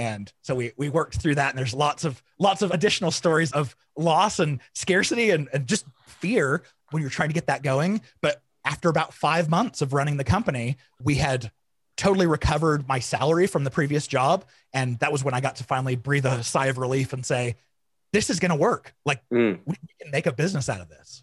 And 0.00 0.32
so 0.40 0.54
we, 0.54 0.72
we 0.78 0.88
worked 0.88 1.20
through 1.20 1.34
that. 1.34 1.50
And 1.50 1.58
there's 1.58 1.74
lots 1.74 2.06
of 2.06 2.22
lots 2.38 2.62
of 2.62 2.70
additional 2.70 3.10
stories 3.10 3.52
of 3.52 3.76
loss 3.98 4.38
and 4.38 4.60
scarcity 4.72 5.28
and, 5.28 5.46
and 5.52 5.66
just 5.66 5.84
fear 6.06 6.62
when 6.90 7.02
you're 7.02 7.10
trying 7.10 7.28
to 7.28 7.34
get 7.34 7.48
that 7.48 7.62
going. 7.62 8.00
But 8.22 8.40
after 8.64 8.88
about 8.88 9.12
five 9.12 9.50
months 9.50 9.82
of 9.82 9.92
running 9.92 10.16
the 10.16 10.24
company, 10.24 10.78
we 11.02 11.16
had 11.16 11.50
totally 11.98 12.26
recovered 12.26 12.88
my 12.88 12.98
salary 12.98 13.46
from 13.46 13.64
the 13.64 13.70
previous 13.70 14.06
job. 14.06 14.46
And 14.72 14.98
that 15.00 15.12
was 15.12 15.22
when 15.22 15.34
I 15.34 15.42
got 15.42 15.56
to 15.56 15.64
finally 15.64 15.96
breathe 15.96 16.24
a 16.24 16.42
sigh 16.42 16.68
of 16.68 16.78
relief 16.78 17.12
and 17.12 17.24
say, 17.26 17.56
this 18.14 18.30
is 18.30 18.40
going 18.40 18.52
to 18.52 18.56
work. 18.56 18.94
Like 19.04 19.20
mm. 19.30 19.58
we 19.66 19.76
can 20.00 20.10
make 20.10 20.24
a 20.24 20.32
business 20.32 20.70
out 20.70 20.80
of 20.80 20.88
this. 20.88 21.22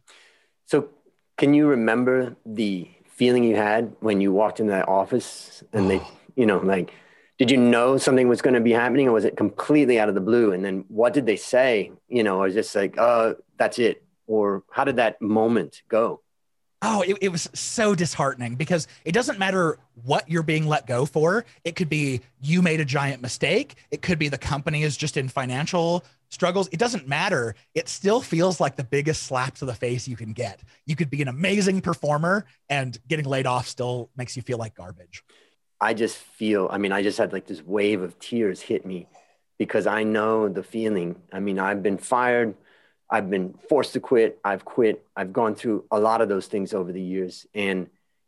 So, 0.67 0.89
can 1.35 1.55
you 1.55 1.65
remember 1.65 2.35
the 2.45 2.87
feeling 3.07 3.43
you 3.43 3.55
had 3.55 3.95
when 4.01 4.21
you 4.21 4.31
walked 4.31 4.59
into 4.59 4.71
that 4.71 4.87
office 4.87 5.63
and 5.73 5.89
they, 5.89 5.99
you 6.35 6.45
know, 6.45 6.59
like, 6.59 6.93
did 7.37 7.51
you 7.51 7.57
know 7.57 7.97
something 7.97 8.27
was 8.27 8.41
going 8.41 8.53
to 8.55 8.61
be 8.61 8.71
happening 8.71 9.07
or 9.07 9.11
was 9.11 9.25
it 9.25 9.37
completely 9.37 9.99
out 9.99 10.09
of 10.09 10.15
the 10.15 10.21
blue? 10.21 10.51
And 10.53 10.65
then 10.65 10.85
what 10.87 11.13
did 11.13 11.25
they 11.25 11.35
say? 11.35 11.91
You 12.07 12.23
know, 12.23 12.41
or 12.41 12.49
just 12.49 12.75
like, 12.75 12.97
oh, 12.97 13.35
that's 13.57 13.79
it? 13.79 14.03
Or 14.25 14.63
how 14.71 14.83
did 14.83 14.97
that 14.97 15.21
moment 15.21 15.83
go? 15.87 16.21
oh, 16.81 17.01
it, 17.01 17.17
it, 17.21 17.29
was 17.29 17.49
so 17.53 17.95
disheartening 17.95 18.55
because 18.55 18.87
it 19.03 19.11
doesn't 19.11 19.39
matter 19.39 19.79
what 20.03 20.29
you're 20.29 20.43
being 20.43 20.67
let 20.67 20.85
go 20.85 21.05
for. 21.05 21.45
It 21.63 21.75
could 21.75 21.89
be 21.89 22.21
you 22.39 22.61
made 22.61 22.79
a 22.79 22.85
giant 22.85 23.21
mistake. 23.21 23.75
It 23.89 24.01
could 24.01 24.19
be 24.19 24.29
the 24.29 24.37
company 24.37 24.83
is 24.83 24.95
just 24.95 25.17
in 25.17 25.27
financial 25.27 26.05
struggles. 26.29 26.69
It 26.71 26.77
doesn't 26.77 27.07
matter. 27.07 27.55
It 27.73 27.89
still 27.89 28.21
feels 28.21 28.59
like 28.59 28.75
the 28.75 28.83
biggest 28.83 29.23
slap 29.23 29.55
to 29.55 29.65
the 29.65 29.73
face 29.73 30.07
you 30.07 30.15
can 30.15 30.33
get. 30.33 30.61
You 30.85 30.95
could 30.95 31.09
be 31.09 31.21
an 31.21 31.27
amazing 31.27 31.81
performer 31.81 32.45
and 32.69 32.97
getting 33.07 33.25
laid 33.25 33.47
off 33.47 33.67
still 33.67 34.09
makes 34.15 34.35
you 34.35 34.43
feel 34.43 34.57
like 34.57 34.75
garbage. 34.75 35.23
I 35.79 35.93
just 35.93 36.17
feel, 36.17 36.67
I 36.71 36.77
mean, 36.77 36.91
I 36.91 37.03
just 37.03 37.17
had 37.17 37.33
like 37.33 37.47
this 37.47 37.61
wave 37.61 38.01
of 38.01 38.17
tears 38.19 38.61
hit 38.61 38.85
me 38.85 39.07
because 39.57 39.87
I 39.87 40.03
know 40.03 40.49
the 40.49 40.63
feeling. 40.63 41.21
I 41.31 41.39
mean, 41.39 41.59
I've 41.59 41.83
been 41.83 41.97
fired 41.97 42.55
I've 43.09 43.29
been 43.29 43.53
forced 43.69 43.93
to 43.93 43.99
quit. 43.99 44.39
I've 44.43 44.65
quit. 44.65 45.05
I've 45.15 45.31
gone 45.31 45.55
through 45.55 45.85
a 45.91 45.99
lot 45.99 46.21
of 46.21 46.29
those 46.29 46.47
things 46.47 46.73
over 46.73 46.91
the 46.91 47.01
years, 47.01 47.47
and 47.53 47.87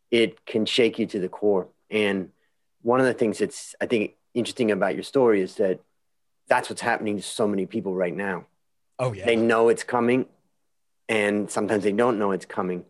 it 0.09 0.45
can 0.45 0.65
shake 0.65 0.99
you 0.99 1.05
to 1.07 1.19
the 1.19 1.29
core. 1.29 1.67
And 1.89 2.29
one 2.81 2.99
of 2.99 3.05
the 3.05 3.13
things 3.13 3.39
that's 3.39 3.75
I 3.81 3.87
think 3.87 4.13
interesting 4.33 4.71
about 4.71 4.93
your 4.95 5.03
story 5.03 5.41
is 5.41 5.55
that 5.55 5.81
that's 6.47 6.69
what's 6.69 6.81
happening 6.81 7.17
to 7.17 7.23
so 7.23 7.47
many 7.47 7.65
people 7.65 7.93
right 7.93 8.15
now. 8.15 8.45
Oh 8.97 9.11
yeah. 9.11 9.25
They 9.25 9.35
know 9.35 9.69
it's 9.69 9.83
coming, 9.83 10.27
and 11.09 11.51
sometimes 11.51 11.83
they 11.83 11.91
don't 11.91 12.17
know 12.17 12.31
it's 12.31 12.45
coming. 12.45 12.85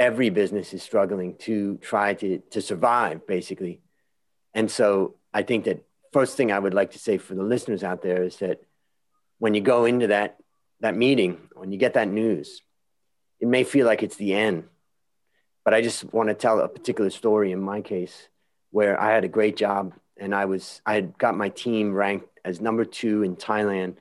Every 0.00 0.30
business 0.30 0.74
is 0.74 0.82
struggling 0.82 1.36
to 1.46 1.76
try 1.76 2.14
to 2.14 2.38
to 2.50 2.60
survive, 2.60 3.26
basically. 3.26 3.82
And 4.54 4.68
so 4.68 5.14
I 5.32 5.42
think 5.42 5.66
that 5.66 5.84
first 6.12 6.36
thing 6.36 6.50
I 6.50 6.58
would 6.58 6.74
like 6.74 6.92
to 6.92 6.98
say 6.98 7.18
for 7.18 7.34
the 7.34 7.44
listeners 7.44 7.84
out 7.84 8.02
there 8.02 8.24
is 8.24 8.38
that 8.38 8.62
when 9.38 9.54
you 9.54 9.60
go 9.60 9.84
into 9.84 10.08
that 10.08 10.38
that 10.80 10.96
meeting, 10.96 11.38
when 11.54 11.70
you 11.70 11.78
get 11.78 11.94
that 11.94 12.08
news, 12.08 12.62
it 13.40 13.46
may 13.46 13.64
feel 13.64 13.86
like 13.86 14.02
it's 14.02 14.16
the 14.16 14.34
end. 14.34 14.64
But 15.64 15.74
I 15.74 15.82
just 15.82 16.12
want 16.12 16.30
to 16.30 16.34
tell 16.34 16.60
a 16.60 16.68
particular 16.68 17.10
story 17.10 17.52
in 17.52 17.60
my 17.60 17.80
case 17.82 18.28
where 18.70 19.00
I 19.00 19.12
had 19.12 19.24
a 19.24 19.28
great 19.28 19.56
job 19.56 19.94
and 20.16 20.34
I 20.34 20.46
was 20.46 20.80
I 20.86 20.94
had 20.94 21.18
got 21.18 21.36
my 21.36 21.48
team 21.48 21.92
ranked 21.92 22.28
as 22.44 22.60
number 22.60 22.84
two 22.84 23.22
in 23.22 23.36
Thailand 23.36 23.96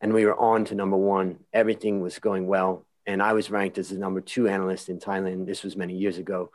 and 0.00 0.12
we 0.12 0.24
were 0.24 0.38
on 0.38 0.64
to 0.66 0.74
number 0.74 0.96
one. 0.96 1.40
Everything 1.52 2.00
was 2.00 2.18
going 2.18 2.46
well. 2.46 2.86
And 3.10 3.20
I 3.20 3.32
was 3.32 3.50
ranked 3.50 3.76
as 3.76 3.88
the 3.88 3.98
number 3.98 4.20
two 4.20 4.46
analyst 4.46 4.88
in 4.88 5.00
Thailand. 5.00 5.44
This 5.44 5.64
was 5.64 5.74
many 5.74 5.96
years 5.96 6.16
ago. 6.16 6.52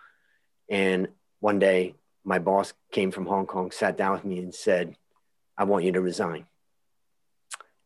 And 0.70 1.10
one 1.42 1.60
day 1.60 1.96
my 2.24 2.40
boss 2.40 2.72
came 2.94 3.12
from 3.12 3.26
Hong 3.26 3.46
Kong, 3.46 3.72
sat 3.72 3.98
down 3.98 4.14
with 4.14 4.24
me 4.24 4.40
and 4.40 4.56
said, 4.56 4.96
I 5.58 5.66
want 5.66 5.84
you 5.84 5.92
to 5.92 6.00
resign. 6.00 6.46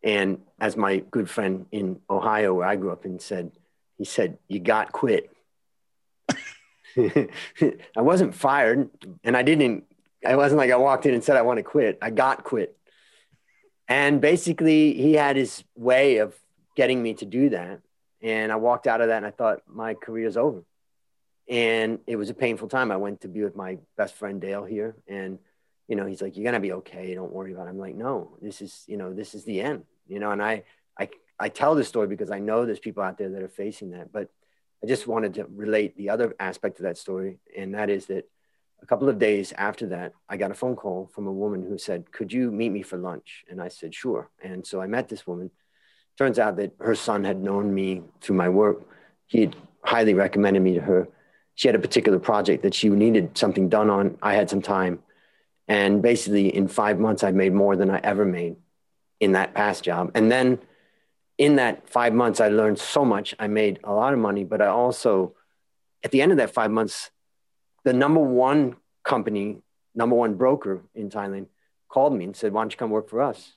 And 0.03 0.41
as 0.59 0.77
my 0.77 0.97
good 0.97 1.27
friend 1.27 1.65
in 1.71 1.99
Ohio, 2.07 2.53
where 2.53 2.67
I 2.67 2.75
grew 2.75 2.91
up 2.91 3.05
and 3.05 3.19
said, 3.19 3.51
he 3.97 4.05
said, 4.05 4.37
You 4.47 4.59
got 4.59 4.91
quit. 4.91 5.31
I 6.95 7.27
wasn't 7.95 8.35
fired 8.35 8.87
and 9.23 9.35
I 9.35 9.41
didn't, 9.41 9.85
I 10.23 10.35
wasn't 10.35 10.59
like 10.59 10.69
I 10.69 10.75
walked 10.75 11.07
in 11.07 11.15
and 11.15 11.23
said, 11.23 11.37
I 11.37 11.41
want 11.41 11.57
to 11.57 11.63
quit. 11.63 11.97
I 12.03 12.11
got 12.11 12.43
quit. 12.43 12.77
And 13.87 14.21
basically, 14.21 14.93
he 14.93 15.13
had 15.13 15.37
his 15.37 15.63
way 15.75 16.17
of 16.17 16.35
getting 16.75 17.01
me 17.01 17.15
to 17.15 17.25
do 17.25 17.49
that. 17.49 17.81
And 18.21 18.51
I 18.51 18.57
walked 18.57 18.87
out 18.87 19.01
of 19.01 19.07
that 19.07 19.17
and 19.17 19.25
I 19.25 19.31
thought, 19.31 19.61
my 19.67 19.93
career's 19.93 20.37
over. 20.37 20.63
And 21.47 21.99
it 22.05 22.15
was 22.15 22.29
a 22.29 22.33
painful 22.33 22.67
time. 22.67 22.91
I 22.91 22.97
went 22.97 23.21
to 23.21 23.27
be 23.27 23.43
with 23.43 23.55
my 23.55 23.77
best 23.97 24.15
friend 24.15 24.39
Dale 24.39 24.65
here. 24.65 24.95
And 25.07 25.39
you 25.89 25.95
know, 25.95 26.05
he's 26.05 26.21
like, 26.21 26.37
you're 26.37 26.45
gonna 26.45 26.59
be 26.59 26.73
okay. 26.73 27.15
Don't 27.15 27.33
worry 27.33 27.51
about 27.51 27.65
it. 27.65 27.71
I'm 27.71 27.79
like, 27.79 27.95
no, 27.95 28.37
this 28.41 28.61
is, 28.61 28.83
you 28.87 28.95
know, 28.95 29.11
this 29.11 29.33
is 29.33 29.43
the 29.43 29.59
end. 29.59 29.85
You 30.07 30.19
know, 30.19 30.31
and 30.31 30.41
I, 30.41 30.63
I, 30.99 31.09
I 31.39 31.49
tell 31.49 31.73
this 31.73 31.87
story 31.87 32.07
because 32.07 32.29
I 32.29 32.37
know 32.37 32.65
there's 32.65 32.79
people 32.79 33.01
out 33.01 33.17
there 33.17 33.29
that 33.29 33.41
are 33.41 33.49
facing 33.49 33.91
that. 33.91 34.11
But 34.11 34.29
I 34.83 34.87
just 34.87 35.07
wanted 35.07 35.33
to 35.35 35.45
relate 35.45 35.97
the 35.97 36.11
other 36.11 36.35
aspect 36.39 36.79
of 36.79 36.83
that 36.83 36.97
story, 36.97 37.39
and 37.57 37.73
that 37.75 37.89
is 37.89 38.05
that 38.05 38.29
a 38.81 38.85
couple 38.85 39.09
of 39.09 39.19
days 39.19 39.51
after 39.51 39.87
that, 39.87 40.13
I 40.29 40.37
got 40.37 40.51
a 40.51 40.53
phone 40.53 40.75
call 40.75 41.09
from 41.13 41.27
a 41.27 41.31
woman 41.33 41.63
who 41.63 41.77
said, 41.77 42.11
"Could 42.11 42.31
you 42.31 42.49
meet 42.49 42.69
me 42.69 42.81
for 42.81 42.97
lunch?" 42.97 43.43
And 43.49 43.61
I 43.61 43.67
said, 43.67 43.93
"Sure." 43.93 44.29
And 44.41 44.65
so 44.65 44.81
I 44.81 44.87
met 44.87 45.09
this 45.09 45.27
woman. 45.27 45.51
Turns 46.19 46.37
out 46.37 46.57
that 46.57 46.75
her 46.79 46.93
son 46.93 47.23
had 47.23 47.41
known 47.41 47.73
me 47.73 48.03
through 48.21 48.35
my 48.35 48.49
work. 48.49 48.81
He 49.25 49.41
had 49.41 49.55
highly 49.83 50.13
recommended 50.13 50.61
me 50.61 50.75
to 50.75 50.81
her. 50.81 51.07
She 51.55 51.67
had 51.67 51.75
a 51.75 51.79
particular 51.79 52.19
project 52.19 52.61
that 52.61 52.75
she 52.75 52.89
needed 52.89 53.35
something 53.35 53.69
done 53.69 53.89
on. 53.89 54.19
I 54.21 54.35
had 54.35 54.51
some 54.51 54.61
time 54.61 54.99
and 55.69 56.01
basically, 56.01 56.53
in 56.53 56.67
five 56.67 56.99
months, 56.99 57.23
I 57.23 57.31
made 57.31 57.53
more 57.53 57.75
than 57.75 57.91
I 57.91 57.99
ever 57.99 58.25
made 58.25 58.55
in 59.19 59.33
that 59.33 59.53
past 59.53 59.83
job. 59.83 60.11
And 60.15 60.31
then 60.31 60.57
in 61.37 61.57
that 61.57 61.87
five 61.87 62.11
months, 62.11 62.41
I 62.41 62.47
learned 62.47 62.79
so 62.79 63.05
much. 63.05 63.35
I 63.37 63.47
made 63.47 63.79
a 63.83 63.93
lot 63.93 64.11
of 64.11 64.19
money, 64.19 64.43
but 64.43 64.63
I 64.63 64.65
also, 64.65 65.35
at 66.03 66.09
the 66.09 66.23
end 66.23 66.31
of 66.31 66.39
that 66.39 66.49
five 66.49 66.71
months, 66.71 67.11
the 67.83 67.93
number 67.93 68.19
one 68.19 68.77
company, 69.03 69.61
number 69.93 70.15
one 70.15 70.33
broker 70.33 70.81
in 70.95 71.11
Thailand 71.11 71.45
called 71.87 72.15
me 72.15 72.25
and 72.25 72.35
said, 72.35 72.51
Why 72.51 72.63
don't 72.63 72.73
you 72.73 72.77
come 72.77 72.89
work 72.89 73.07
for 73.07 73.21
us? 73.21 73.53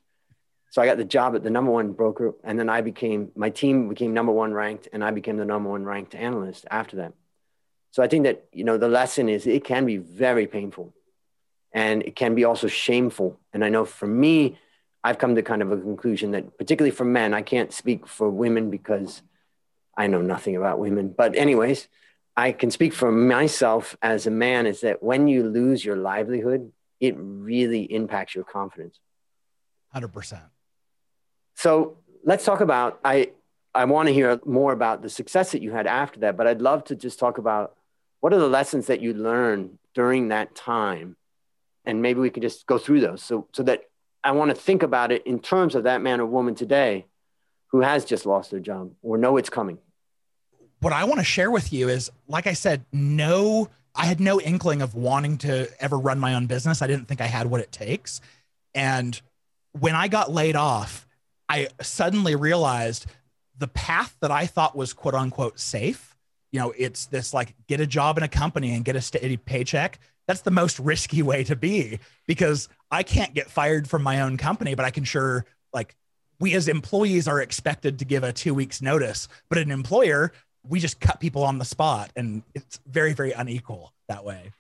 So 0.73 0.81
I 0.81 0.87
got 0.87 0.97
the 0.97 1.05
job 1.05 1.37
at 1.37 1.43
the 1.43 1.51
number 1.51 1.71
one 1.71 1.93
broker, 1.93 2.33
and 2.43 2.59
then 2.59 2.71
I 2.71 2.81
became 2.81 3.31
my 3.37 3.51
team 3.51 3.91
became 3.91 4.15
number 4.15 4.33
one 4.33 4.55
ranked, 4.55 4.89
and 4.91 5.05
I 5.05 5.11
became 5.11 5.37
the 5.37 5.45
number 5.45 5.69
one 5.69 5.85
ranked 5.85 6.15
analyst 6.15 6.65
after 6.71 6.97
that. 6.97 7.13
So 7.91 8.03
I 8.03 8.09
think 8.09 8.25
that 8.25 8.47
you 8.55 8.65
know 8.65 8.79
the 8.79 8.89
lesson 8.89 9.29
is 9.29 9.47
it 9.47 9.65
can 9.65 9.85
be 9.85 9.99
very 9.99 10.47
painful, 10.47 10.95
and 11.75 12.03
it 12.03 12.17
can 12.17 12.35
be 12.35 12.45
also 12.45 12.69
shameful. 12.69 13.39
And 13.53 13.63
I 13.63 13.69
know 13.69 13.85
for 13.85 14.07
me, 14.07 14.59
I've 15.05 15.19
come 15.19 15.35
to 15.35 15.43
kind 15.43 15.61
of 15.61 15.73
a 15.73 15.77
conclusion 15.77 16.31
that 16.31 16.57
particularly 16.57 16.91
for 16.91 17.05
men, 17.05 17.35
I 17.35 17.43
can't 17.43 17.71
speak 17.71 18.07
for 18.07 18.31
women 18.31 18.71
because 18.71 19.21
I 19.95 20.07
know 20.07 20.23
nothing 20.23 20.57
about 20.57 20.79
women. 20.79 21.15
But 21.15 21.37
anyways, 21.37 21.87
I 22.35 22.53
can 22.53 22.71
speak 22.71 22.95
for 22.95 23.13
myself 23.13 23.95
as 24.01 24.27
a 24.27 24.31
man 24.31 24.65
is 24.65 24.81
that 24.81 25.03
when 25.03 25.29
you 25.29 25.47
lose 25.47 25.85
your 25.85 25.97
livelihood, 25.97 26.73
it 26.99 27.15
really 27.19 27.83
impacts 27.83 28.35
your 28.35 28.45
confidence. 28.45 28.99
100%. 29.95 30.41
So 31.63 31.97
let's 32.25 32.45
talk 32.45 32.61
about, 32.61 32.99
I, 33.05 33.31
I 33.73 33.85
want 33.85 34.09
to 34.09 34.13
hear 34.13 34.41
more 34.45 34.73
about 34.73 35.01
the 35.01 35.09
success 35.09 35.53
that 35.53 35.63
you 35.63 35.71
had 35.71 35.87
after 35.87 36.19
that, 36.21 36.37
but 36.37 36.49
I'd 36.49 36.61
love 36.61 36.83
to 36.85 36.97
just 36.97 37.21
talk 37.21 37.39
about 37.39 37.77
what 38.19 38.33
are 38.33 38.39
the 38.41 38.49
lessons 38.49 38.89
that 38.89 39.01
you 39.01 39.15
learned 39.15 39.79
during 39.95 40.29
that 40.29 40.57
time? 40.57 41.15
And 41.85 42.03
maybe 42.03 42.19
we 42.19 42.31
could 42.31 42.43
just 42.43 42.67
go 42.67 42.79
through 42.79 42.99
those 43.01 43.23
so, 43.23 43.47
so 43.53 43.63
that 43.63 43.85
I 44.25 44.33
want 44.33 44.51
to 44.51 44.57
think 44.57 44.83
about 44.83 45.13
it 45.13 45.25
in 45.25 45.39
terms 45.39 45.77
of 45.77 45.85
that 45.85 46.03
man 46.03 46.21
or 46.21 46.27
woman 46.27 46.57
today 46.57 47.07
who 47.69 47.81
has 47.81 48.05
just 48.05 48.27
lost 48.27 48.51
their 48.51 48.59
job 48.59 48.91
or 49.01 49.17
know 49.17 49.37
it's 49.37 49.49
coming 49.49 49.79
what 50.81 50.93
I 50.93 51.05
want 51.05 51.21
to 51.21 51.25
share 51.25 51.51
with 51.51 51.73
you 51.73 51.89
is, 51.89 52.11
like 52.27 52.49
I 52.49 52.55
said, 52.55 52.85
no, 52.93 53.69
I 53.95 54.07
had 54.07 54.19
no 54.19 54.41
inkling 54.41 54.83
of 54.83 54.97
wanting 54.97 55.39
to 55.39 55.69
ever 55.79 55.97
run 55.97 56.19
my 56.19 56.35
own 56.35 56.47
business. 56.47 56.83
I 56.83 56.89
didn't 56.89 57.07
think 57.07 57.21
I 57.21 57.27
had 57.27 57.47
what 57.47 57.61
it 57.61 57.71
takes. 57.71 58.21
And 58.75 59.21
when 59.79 59.95
I 59.95 60.09
got 60.09 60.33
laid 60.33 60.57
off, 60.57 61.07
I 61.53 61.69
suddenly 61.83 62.35
realized 62.35 63.05
the 63.59 63.69
path 63.69 64.17
that 64.21 64.31
I 64.31 64.47
thought 64.47 64.75
was 64.75 64.95
quote 64.95 65.15
unquote 65.15 65.61
safe. 65.61 66.17
You 66.51 66.61
know, 66.61 66.73
it's 66.77 67.07
this 67.07 67.35
like 67.35 67.55
get 67.69 67.79
a 67.81 67.87
job 67.87 68.17
in 68.17 68.25
a 68.25 68.29
company 68.29 68.75
and 68.75 68.85
get 68.85 68.97
a 68.97 69.03
steady 69.03 69.37
paycheck. 69.37 69.99
That's 70.27 70.41
the 70.41 70.51
most 70.51 70.79
risky 70.79 71.21
way 71.21 71.45
to 71.45 71.55
be 71.55 71.99
because 72.27 72.71
I 72.91 73.03
can't 73.03 73.35
get 73.35 73.51
fired 73.51 73.87
from 73.87 74.03
my 74.03 74.23
own 74.23 74.39
company, 74.39 74.75
but 74.75 74.87
I 74.87 74.91
can 74.91 75.05
sure 75.05 75.45
like 75.75 75.95
we 76.41 76.55
as 76.55 76.69
employees 76.69 77.29
are 77.29 77.41
expected 77.41 77.99
to 77.99 78.07
give 78.07 78.25
a 78.25 78.33
two 78.33 78.55
weeks 78.55 78.81
notice, 78.81 79.29
but 79.51 79.59
an 79.59 79.71
employer 79.71 80.33
we 80.67 80.81
just 80.81 81.01
cut 81.01 81.21
people 81.21 81.43
on 81.43 81.59
the 81.59 81.65
spot 81.65 82.11
and 82.17 82.43
it's 82.55 82.81
very 82.87 83.13
very 83.13 83.33
unequal 83.33 83.93
that 84.09 84.25
way 84.25 84.53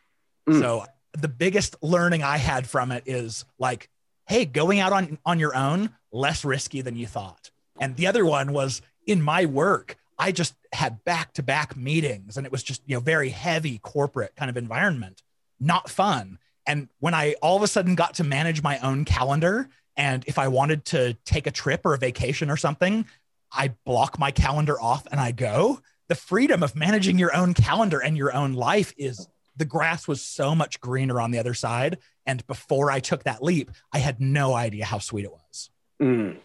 mm. 0.49 0.61
so 0.61 0.85
the 1.13 1.29
biggest 1.29 1.77
learning 1.83 2.23
i 2.23 2.37
had 2.37 2.67
from 2.67 2.91
it 2.91 3.05
is 3.07 3.45
like 3.59 3.89
hey 4.27 4.45
going 4.45 4.81
out 4.81 4.93
on 4.93 5.19
on 5.25 5.39
your 5.39 5.55
own 5.55 5.91
less 6.13 6.45
risky 6.45 6.81
than 6.81 6.97
you 6.97 7.07
thought 7.07 7.51
and 7.81 7.97
the 7.97 8.07
other 8.07 8.25
one 8.25 8.53
was 8.53 8.83
in 9.07 9.21
my 9.23 9.45
work 9.45 9.97
i 10.19 10.31
just 10.31 10.55
had 10.73 11.03
back 11.05 11.33
to 11.33 11.43
back 11.43 11.77
meetings 11.77 12.37
and 12.37 12.47
it 12.47 12.53
was 12.53 12.63
just 12.63 12.83
you 12.87 12.95
know 12.95 13.01
very 13.01 13.31
heavy 13.31 13.79
corporate 13.79 14.35
kind 14.37 14.51
of 14.51 14.57
environment 14.57 15.23
not 15.59 15.89
fun 15.89 16.39
and 16.67 16.89
when 17.01 17.15
i 17.15 17.35
all 17.43 17.57
of 17.57 17.63
a 17.63 17.69
sudden 17.69 17.95
got 17.95 18.15
to 18.15 18.25
manage 18.25 18.63
my 18.63 18.79
own 18.81 19.05
calendar 19.05 19.69
and 19.97 20.25
if 20.27 20.39
i 20.39 20.49
wanted 20.49 20.85
to 20.85 21.15
take 21.25 21.47
a 21.47 21.51
trip 21.51 21.81
or 21.85 21.95
a 21.95 21.99
vacation 21.99 22.51
or 22.51 22.57
something 22.57 23.07
I 23.55 23.75
block 23.85 24.19
my 24.19 24.31
calendar 24.31 24.81
off 24.81 25.07
and 25.11 25.21
I 25.21 25.33
go 25.33 25.81
the 26.09 26.15
freedom 26.15 26.63
of 26.63 26.75
managing 26.77 27.19
your 27.19 27.35
own 27.35 27.55
calendar 27.55 27.99
and 27.99 28.17
your 28.17 28.35
own 28.35 28.55
life 28.55 28.93
is 28.97 29.29
the 29.57 29.65
grass 29.65 30.09
was 30.09 30.23
so 30.23 30.55
much 30.55 30.81
greener 30.81 31.21
on 31.21 31.31
the 31.31 31.39
other 31.39 31.55
side. 31.55 31.99
And 32.27 32.47
before 32.47 32.91
I 32.91 33.01
took 33.01 33.25
that 33.25 33.43
leap, 33.43 33.71
I 33.93 33.99
had 33.99 34.21
no 34.21 34.55
idea 34.55 34.85
how 34.85 34.99
sweet 34.99 35.25
it 35.25 35.33
was. 35.33 35.71
Mm. 36.03 36.39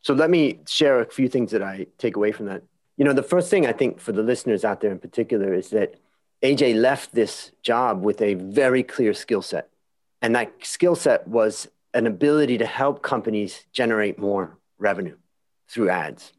So 0.00 0.14
let 0.14 0.30
me 0.30 0.60
share 0.66 1.00
a 1.00 1.10
few 1.10 1.28
things 1.28 1.50
that 1.50 1.62
I 1.62 1.86
take 1.98 2.16
away 2.16 2.32
from 2.32 2.46
that. 2.46 2.62
You 2.96 3.04
know, 3.04 3.12
the 3.12 3.22
first 3.22 3.50
thing 3.50 3.66
I 3.66 3.72
think 3.72 4.00
for 4.00 4.12
the 4.12 4.22
listeners 4.22 4.64
out 4.64 4.80
there 4.80 4.90
in 4.90 4.98
particular 4.98 5.52
is 5.52 5.70
that 5.70 5.94
AJ 6.42 6.80
left 6.80 7.14
this 7.14 7.52
job 7.62 8.02
with 8.02 8.22
a 8.22 8.34
very 8.34 8.82
clear 8.82 9.12
skill 9.12 9.42
set. 9.42 9.68
And 10.22 10.34
that 10.34 10.52
skill 10.62 10.96
set 10.96 11.28
was 11.28 11.68
an 11.94 12.06
ability 12.06 12.58
to 12.58 12.66
help 12.66 13.02
companies 13.02 13.64
generate 13.72 14.18
more 14.18 14.58
revenue 14.78 15.16
through 15.68 15.90
ads. 15.90 16.32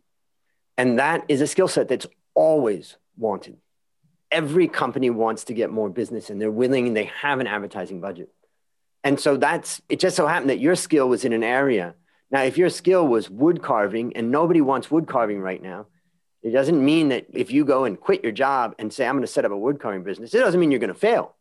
And 0.78 1.00
that 1.00 1.26
is 1.28 1.42
a 1.42 1.48
skill 1.48 1.68
set 1.68 1.88
that's 1.88 2.08
always 2.34 2.98
wanted. 3.18 3.58
Every 4.32 4.68
company 4.68 5.10
wants 5.10 5.46
to 5.46 5.54
get 5.54 5.70
more 5.70 5.90
business 5.90 6.30
and 6.30 6.42
they're 6.42 6.52
willing 6.52 6.88
and 6.88 6.96
they 6.96 7.12
have 7.22 7.40
an 7.40 7.48
advertising 7.48 8.00
budget. 8.00 8.30
And 9.04 9.20
so 9.20 9.38
that's 9.38 9.82
it 9.90 10.00
just 10.00 10.16
so 10.16 10.28
happened 10.28 10.50
that 10.50 10.60
your 10.60 10.76
skill 10.76 11.10
was 11.10 11.26
in 11.26 11.34
an 11.34 11.44
area. 11.44 11.96
Now, 12.32 12.44
if 12.44 12.58
your 12.58 12.70
skill 12.70 13.08
was 13.08 13.30
wood 13.30 13.62
carving 13.62 14.16
and 14.16 14.32
nobody 14.32 14.62
wants 14.62 14.92
wood 14.92 15.08
carving 15.08 15.42
right 15.42 15.62
now, 15.62 15.88
it 16.42 16.52
doesn't 16.52 16.84
mean 16.84 17.10
that 17.10 17.26
if 17.34 17.52
you 17.52 17.66
go 17.66 17.84
and 17.84 18.00
quit 18.00 18.24
your 18.24 18.32
job 18.32 18.76
and 18.80 18.94
say, 18.94 19.06
I'm 19.06 19.16
going 19.16 19.22
to 19.22 19.28
set 19.28 19.46
up 19.46 19.52
a 19.52 19.58
wood 19.58 19.80
carving 19.80 20.04
business, 20.04 20.34
it 20.34 20.40
doesn't 20.40 20.60
mean 20.60 20.72
you're 20.72 20.80
going 20.80 20.94
to 20.94 21.00
fail. 21.00 21.36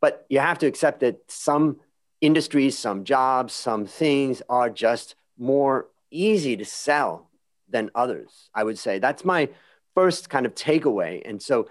But 0.00 0.26
you 0.28 0.38
have 0.38 0.58
to 0.58 0.66
accept 0.66 1.00
that 1.00 1.20
some 1.28 1.80
industries, 2.20 2.78
some 2.78 3.04
jobs, 3.04 3.52
some 3.52 3.86
things 3.86 4.42
are 4.48 4.70
just 4.70 5.14
more 5.38 5.88
easy 6.10 6.56
to 6.56 6.64
sell 6.64 7.28
than 7.68 7.90
others. 7.94 8.50
I 8.54 8.64
would 8.64 8.78
say 8.78 8.98
that's 8.98 9.24
my 9.24 9.48
first 9.94 10.28
kind 10.30 10.46
of 10.46 10.54
takeaway. 10.54 11.22
And 11.24 11.42
so 11.42 11.68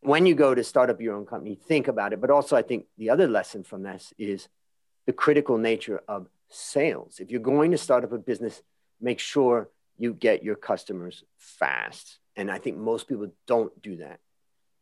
when 0.00 0.26
you 0.26 0.34
go 0.34 0.54
to 0.54 0.62
start 0.62 0.90
up 0.90 1.00
your 1.00 1.14
own 1.14 1.26
company, 1.26 1.54
think 1.54 1.88
about 1.88 2.12
it. 2.12 2.20
But 2.20 2.30
also, 2.30 2.56
I 2.56 2.62
think 2.62 2.86
the 2.96 3.10
other 3.10 3.26
lesson 3.26 3.64
from 3.64 3.82
this 3.82 4.12
is 4.18 4.48
the 5.06 5.12
critical 5.12 5.58
nature 5.58 6.02
of 6.06 6.28
sales. 6.48 7.20
If 7.20 7.30
you're 7.30 7.40
going 7.40 7.70
to 7.72 7.78
start 7.78 8.04
up 8.04 8.12
a 8.12 8.18
business, 8.18 8.62
make 9.00 9.18
sure 9.18 9.68
you 9.96 10.14
get 10.14 10.42
your 10.42 10.54
customers 10.54 11.24
fast. 11.36 12.18
And 12.36 12.50
I 12.50 12.58
think 12.58 12.76
most 12.76 13.08
people 13.08 13.32
don't 13.46 13.80
do 13.82 13.96
that. 13.96 14.20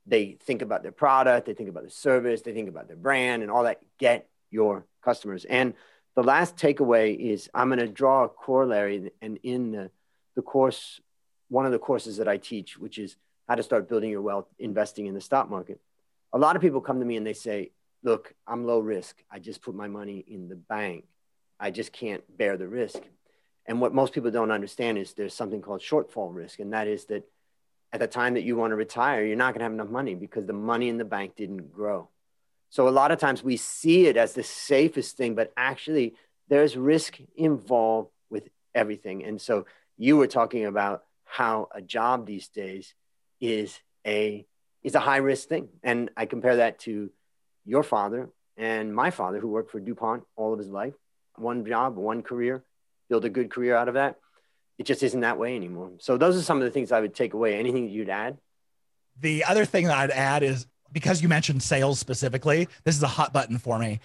They 0.07 0.37
think 0.41 0.63
about 0.63 0.83
their 0.83 0.93
product, 0.93 1.47
they 1.47 1.55
think 1.55 1.69
about 1.69 1.85
the 1.85 1.91
service, 1.91 2.43
they 2.43 2.53
think 2.53 2.69
about 2.69 2.87
their 2.87 2.97
brand 2.97 3.43
and 3.43 3.51
all 3.51 3.65
that. 3.65 3.81
Get 3.99 4.29
your 4.51 4.87
customers. 5.03 5.45
And 5.45 5.75
the 6.15 6.23
last 6.23 6.57
takeaway 6.57 7.17
is 7.19 7.51
I'm 7.53 7.69
going 7.69 7.81
to 7.81 7.89
draw 7.89 8.25
a 8.25 8.29
corollary. 8.29 9.11
And 9.21 9.39
in 9.43 9.73
the, 9.73 9.91
the 10.37 10.43
course 10.43 11.01
one 11.49 11.67
of 11.67 11.73
the 11.73 11.79
courses 11.79 12.17
that 12.17 12.29
I 12.29 12.37
teach, 12.37 12.79
which 12.79 12.99
is 12.99 13.17
how 13.49 13.55
to 13.55 13.63
start 13.63 13.89
building 13.89 14.11
your 14.11 14.23
wealth 14.23 14.47
investing 14.59 15.07
in 15.07 15.15
the 15.15 15.21
stock 15.21 15.49
market. 15.49 15.81
A 16.33 16.39
lot 16.39 16.57
of 16.57 16.63
people 16.63 16.81
come 16.81 16.99
to 16.99 17.05
me 17.05 17.17
and 17.17 17.27
they 17.27 17.33
say, 17.33 17.71
Look, 18.03 18.35
I'm 18.47 18.67
low 18.67 18.79
risk. 18.79 19.17
I 19.31 19.41
just 19.41 19.63
put 19.63 19.75
my 19.75 19.89
money 19.89 20.25
in 20.29 20.49
the 20.49 20.55
bank. 20.55 21.05
I 21.59 21.71
just 21.71 21.93
can't 21.93 22.23
bear 22.37 22.57
the 22.57 22.69
risk. 22.69 23.01
And 23.67 23.81
what 23.81 23.95
most 23.95 24.13
people 24.13 24.31
don't 24.31 24.51
understand 24.51 24.99
is 24.99 25.13
there's 25.13 25.35
something 25.35 25.61
called 25.61 25.81
shortfall 25.81 26.35
risk. 26.35 26.61
And 26.61 26.73
that 26.73 26.87
is 26.87 27.07
that 27.07 27.29
at 27.93 28.01
the 28.01 28.07
time 28.07 28.35
that 28.35 28.43
you 28.43 28.57
want 28.57 28.73
to 28.73 28.77
retire, 28.77 29.25
you're 29.25 29.37
not 29.37 29.55
going 29.55 29.61
to 29.61 29.65
have 29.65 29.73
enough 29.73 29.89
money 29.89 30.15
because 30.15 30.47
the 30.47 30.53
money 30.53 30.89
in 30.89 30.99
the 30.99 31.05
bank 31.05 31.37
didn't 31.37 31.73
grow. 31.73 32.09
So 32.69 32.89
a 32.89 32.91
lot 32.91 33.11
of 33.11 33.19
times 33.19 33.43
we 33.43 33.57
see 33.57 34.07
it 34.07 34.17
as 34.17 34.35
the 34.35 34.43
safest 34.43 35.17
thing, 35.17 35.35
but 35.35 35.53
actually 35.57 36.15
there's 36.49 36.77
risk 36.77 37.19
involved 37.37 38.11
with 38.31 38.49
everything. 38.75 39.25
And 39.25 39.41
so 39.41 39.67
you 39.97 40.17
were 40.17 40.27
talking 40.27 40.67
about 40.67 41.05
how 41.25 41.69
a 41.75 41.81
job 41.81 42.27
these 42.27 42.49
days 42.49 42.95
is 43.41 43.81
a 44.07 44.47
is 44.83 44.95
a 44.95 45.01
high 45.01 45.17
risk 45.17 45.49
thing. 45.49 45.69
And 45.83 46.11
I 46.17 46.27
compare 46.27 46.57
that 46.57 46.79
to 46.81 47.11
your 47.65 47.83
father 47.83 48.29
and 48.57 48.95
my 48.95 49.11
father, 49.11 49.41
who 49.41 49.49
worked 49.49 49.73
for 49.73 49.81
DuPont 49.81 50.23
all 50.37 50.53
of 50.53 50.59
his 50.59 50.69
life, 50.69 50.95
one 51.39 51.65
job, 51.65 51.97
one 51.97 52.23
career, 52.23 52.65
build 53.09 53.25
a 53.25 53.29
good 53.29 53.51
career 53.51 53.77
out 53.77 53.89
of 53.89 53.95
that. 53.95 54.19
It 54.79 54.85
just 54.85 55.03
isn't 55.03 55.21
that 55.21 55.39
way 55.39 55.57
anymore. 55.57 55.93
So 55.99 56.17
those 56.17 56.37
are 56.37 56.43
some 56.43 56.59
of 56.59 56.65
the 56.65 56.71
things 56.71 56.93
I 56.93 57.01
would 57.01 57.15
take 57.15 57.35
away. 57.35 57.59
Anything 57.59 57.89
you'd 57.89 58.11
add? 58.11 58.39
The 59.21 59.45
other 59.45 59.65
thing 59.65 59.87
that 59.87 59.97
I'd 59.97 60.11
add 60.11 60.43
is 60.43 60.67
because 60.93 61.23
you 61.23 61.29
mentioned 61.29 61.63
sales 61.63 61.99
specifically, 61.99 62.69
this 62.85 62.97
is 62.97 63.03
a 63.03 63.09
hot 63.09 63.33
button 63.33 63.59
for 63.59 63.79
me. 63.79 64.01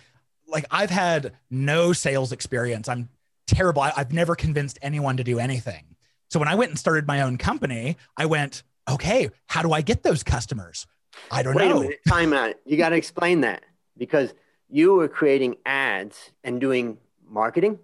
Like 0.48 0.66
I've 0.72 0.90
had 0.90 1.34
no 1.50 1.94
sales 1.94 2.32
experience. 2.32 2.88
I'm 2.88 3.10
terrible. 3.48 3.82
I, 3.82 3.92
have 3.96 4.14
never 4.14 4.36
convinced 4.36 4.80
anyone 4.82 5.18
to 5.18 5.24
do 5.24 5.40
anything. 5.40 5.96
So 6.30 6.40
when 6.40 6.48
I 6.48 6.56
went 6.56 6.72
and 6.72 6.80
started 6.80 7.06
my 7.08 7.22
own 7.22 7.38
company, 7.38 7.98
I 8.16 8.26
went, 8.26 8.64
okay, 8.90 9.30
how 9.48 9.62
do 9.62 9.74
I 9.74 9.82
get 9.82 10.04
those 10.04 10.24
customers? 10.24 10.88
I 11.30 11.44
don't 11.44 11.56
Wait 11.56 11.68
know. 11.68 11.82
Minute, 11.82 12.00
time 12.08 12.34
out. 12.34 12.56
You 12.66 12.78
got 12.78 12.90
to 12.90 12.96
explain 12.96 13.42
that 13.42 13.64
because 13.98 14.34
you 14.70 14.94
were 14.94 15.10
creating 15.10 15.58
ads 15.66 16.32
and 16.44 16.62
doing 16.62 16.98
marketing, 17.32 17.80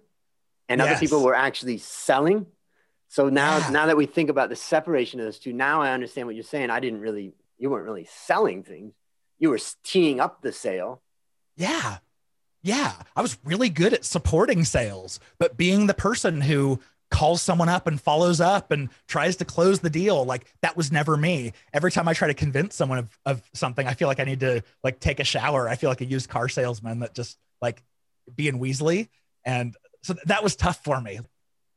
and 0.68 0.80
yes. 0.80 0.90
other 0.90 1.00
people 1.00 1.24
were 1.24 1.34
actually 1.34 1.78
selling. 1.78 2.46
So 3.08 3.28
now, 3.28 3.58
yeah. 3.58 3.70
now 3.70 3.86
that 3.86 3.96
we 3.96 4.06
think 4.06 4.28
about 4.28 4.50
the 4.50 4.56
separation 4.56 5.18
of 5.18 5.26
those 5.26 5.38
two, 5.38 5.52
now 5.52 5.80
I 5.80 5.92
understand 5.92 6.26
what 6.26 6.36
you're 6.36 6.44
saying. 6.44 6.70
I 6.70 6.80
didn't 6.80 7.00
really, 7.00 7.32
you 7.56 7.70
weren't 7.70 7.86
really 7.86 8.06
selling 8.10 8.62
things. 8.62 8.92
You 9.38 9.50
were 9.50 9.60
teeing 9.82 10.20
up 10.20 10.42
the 10.42 10.52
sale. 10.52 11.00
Yeah. 11.56 11.98
Yeah. 12.62 12.92
I 13.16 13.22
was 13.22 13.38
really 13.44 13.70
good 13.70 13.94
at 13.94 14.04
supporting 14.04 14.64
sales, 14.64 15.20
but 15.38 15.56
being 15.56 15.86
the 15.86 15.94
person 15.94 16.40
who 16.40 16.80
calls 17.10 17.40
someone 17.40 17.68
up 17.68 17.86
and 17.86 18.00
follows 18.00 18.40
up 18.40 18.70
and 18.70 18.90
tries 19.06 19.36
to 19.36 19.44
close 19.44 19.80
the 19.80 19.90
deal. 19.90 20.24
Like 20.24 20.46
that 20.62 20.76
was 20.76 20.92
never 20.92 21.16
me. 21.16 21.52
Every 21.72 21.90
time 21.90 22.08
I 22.08 22.14
try 22.14 22.28
to 22.28 22.34
convince 22.34 22.74
someone 22.74 22.98
of, 22.98 23.18
of 23.24 23.42
something, 23.54 23.86
I 23.86 23.94
feel 23.94 24.08
like 24.08 24.20
I 24.20 24.24
need 24.24 24.40
to 24.40 24.62
like 24.84 25.00
take 25.00 25.20
a 25.20 25.24
shower. 25.24 25.68
I 25.68 25.76
feel 25.76 25.88
like 25.90 26.00
a 26.00 26.06
used 26.06 26.28
car 26.28 26.48
salesman 26.48 27.00
that 27.00 27.14
just 27.14 27.38
like 27.62 27.82
being 28.34 28.58
Weasley. 28.58 29.08
And 29.48 29.74
so 30.02 30.14
that 30.26 30.44
was 30.44 30.56
tough 30.56 30.84
for 30.84 31.00
me. 31.00 31.20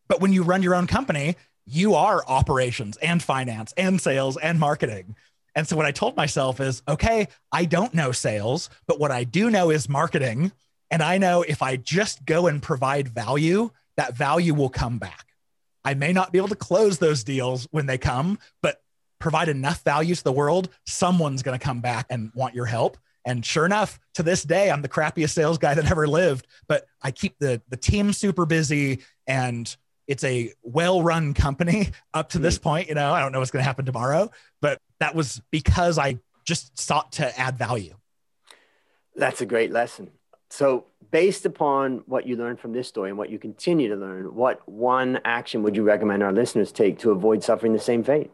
But 0.10 0.20
when 0.20 0.34
you 0.34 0.44
run 0.44 0.62
your 0.62 0.76
own 0.76 0.88
company, 0.88 1.38
you 1.66 1.96
are 1.96 2.22
operations 2.28 2.98
and 2.98 3.24
finance 3.24 3.74
and 3.78 4.02
sales 4.02 4.36
and 4.36 4.60
marketing. 4.60 5.16
And 5.56 5.66
so 5.66 5.78
what 5.78 5.86
I 5.86 5.92
told 5.92 6.18
myself 6.18 6.60
is, 6.60 6.84
okay, 6.86 7.30
I 7.50 7.64
don't 7.64 7.94
know 7.94 8.12
sales, 8.12 8.70
but 8.88 9.00
what 9.00 9.10
I 9.10 9.24
do 9.24 9.50
know 9.50 9.70
is 9.70 9.88
marketing. 9.88 10.52
And 10.90 11.02
I 11.02 11.18
know 11.18 11.44
if 11.44 11.62
I 11.62 11.78
just 11.78 12.26
go 12.26 12.48
and 12.48 12.62
provide 12.62 13.08
value, 13.08 13.72
that 13.96 14.18
value 14.18 14.54
will 14.54 14.70
come 14.70 14.98
back. 14.98 15.28
I 15.86 15.94
may 15.94 16.12
not 16.12 16.34
be 16.34 16.40
able 16.40 16.50
to 16.50 16.56
close 16.56 16.98
those 16.98 17.24
deals 17.24 17.70
when 17.72 17.86
they 17.86 17.98
come, 17.98 18.38
but 18.62 18.82
provide 19.20 19.48
enough 19.48 19.82
value 19.86 20.16
to 20.16 20.24
the 20.26 20.32
world, 20.34 20.68
someone's 20.86 21.42
going 21.42 21.58
to 21.58 21.64
come 21.64 21.80
back 21.80 22.08
and 22.10 22.34
want 22.36 22.54
your 22.54 22.66
help. 22.66 22.98
And 23.26 23.46
sure 23.46 23.66
enough, 23.66 24.00
to 24.16 24.24
this 24.24 24.44
day, 24.44 24.72
I'm 24.72 24.82
the 24.82 24.90
crappiest 24.90 25.32
sales 25.32 25.58
guy 25.58 25.74
that 25.74 25.90
ever 25.90 26.08
lived, 26.08 26.48
but 26.68 26.86
I 27.02 27.12
keep 27.12 27.38
the 27.40 27.62
the 27.70 27.78
team 27.78 28.14
super 28.14 28.46
busy 28.46 29.00
and 29.28 29.76
it's 30.08 30.24
a 30.24 30.52
well-run 30.64 31.34
company 31.34 31.90
up 32.14 32.30
to 32.30 32.40
this 32.40 32.58
hmm. 32.58 32.64
point. 32.64 32.90
You 32.90 32.96
know, 32.96 33.14
I 33.14 33.22
don't 33.22 33.32
know 33.32 33.40
what's 33.40 33.52
going 33.52 33.62
to 33.62 33.68
happen 33.68 33.86
tomorrow, 33.86 34.30
but 34.60 34.80
that 35.00 35.16
was 35.16 35.42
because 35.52 35.98
I 35.98 36.20
just 36.44 36.78
sought 36.78 37.14
to 37.14 37.40
add 37.40 37.58
value. 37.58 37.96
That's 39.16 39.42
a 39.42 39.46
great 39.46 39.72
lesson. 39.72 40.12
So, 40.50 40.86
based 41.12 41.46
upon 41.46 42.04
what 42.08 42.28
you 42.28 42.36
learned 42.36 42.60
from 42.60 42.74
this 42.74 42.88
story 42.88 43.10
and 43.10 43.18
what 43.18 43.30
you 43.30 43.40
continue 43.40 43.90
to 43.90 43.96
learn, 43.96 44.36
what 44.36 44.68
one 44.68 45.20
action 45.24 45.64
would 45.64 45.76
you 45.76 45.84
recommend 45.84 46.24
our 46.24 46.34
listeners 46.34 46.72
take 46.72 47.00
to 47.00 47.12
avoid 47.12 47.44
suffering 47.44 47.74
the 47.74 47.80
same 47.80 48.04
fate? 48.04 48.32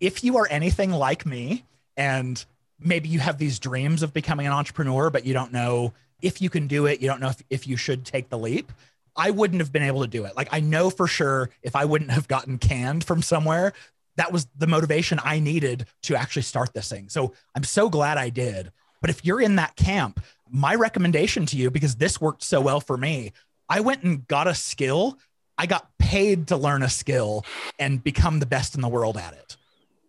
If 0.00 0.22
you 0.22 0.36
are 0.38 0.46
anything 0.50 0.90
like 0.90 1.24
me 1.24 1.64
and 1.96 2.44
maybe 2.78 3.08
you 3.08 3.20
have 3.20 3.38
these 3.38 3.58
dreams 3.58 4.02
of 4.02 4.12
becoming 4.12 4.46
an 4.46 4.52
entrepreneur, 4.52 5.10
but 5.10 5.24
you 5.24 5.32
don't 5.32 5.52
know 5.52 5.92
if 6.22 6.40
you 6.40 6.50
can 6.50 6.66
do 6.66 6.86
it, 6.86 7.00
you 7.00 7.08
don't 7.08 7.20
know 7.20 7.28
if, 7.28 7.42
if 7.50 7.68
you 7.68 7.76
should 7.76 8.04
take 8.04 8.28
the 8.28 8.38
leap. 8.38 8.72
I 9.16 9.30
wouldn't 9.30 9.60
have 9.60 9.72
been 9.72 9.82
able 9.82 10.02
to 10.02 10.08
do 10.08 10.24
it. 10.24 10.36
Like 10.36 10.48
I 10.50 10.60
know 10.60 10.90
for 10.90 11.06
sure 11.06 11.50
if 11.62 11.76
I 11.76 11.84
wouldn't 11.84 12.10
have 12.10 12.26
gotten 12.26 12.58
canned 12.58 13.04
from 13.04 13.22
somewhere, 13.22 13.72
that 14.16 14.32
was 14.32 14.46
the 14.56 14.66
motivation 14.66 15.20
I 15.22 15.38
needed 15.38 15.86
to 16.02 16.16
actually 16.16 16.42
start 16.42 16.72
this 16.72 16.88
thing. 16.88 17.08
So 17.08 17.32
I'm 17.54 17.64
so 17.64 17.88
glad 17.88 18.18
I 18.18 18.30
did. 18.30 18.72
But 19.00 19.10
if 19.10 19.24
you're 19.24 19.40
in 19.40 19.56
that 19.56 19.76
camp, 19.76 20.20
my 20.48 20.74
recommendation 20.74 21.46
to 21.46 21.56
you, 21.56 21.70
because 21.70 21.96
this 21.96 22.20
worked 22.20 22.42
so 22.42 22.60
well 22.60 22.80
for 22.80 22.96
me, 22.96 23.32
I 23.68 23.80
went 23.80 24.02
and 24.02 24.26
got 24.26 24.46
a 24.46 24.54
skill. 24.54 25.18
I 25.58 25.66
got 25.66 25.90
paid 25.98 26.48
to 26.48 26.56
learn 26.56 26.82
a 26.82 26.88
skill 26.88 27.44
and 27.78 28.02
become 28.02 28.38
the 28.38 28.46
best 28.46 28.74
in 28.74 28.80
the 28.80 28.88
world 28.88 29.16
at 29.16 29.34
it. 29.34 29.56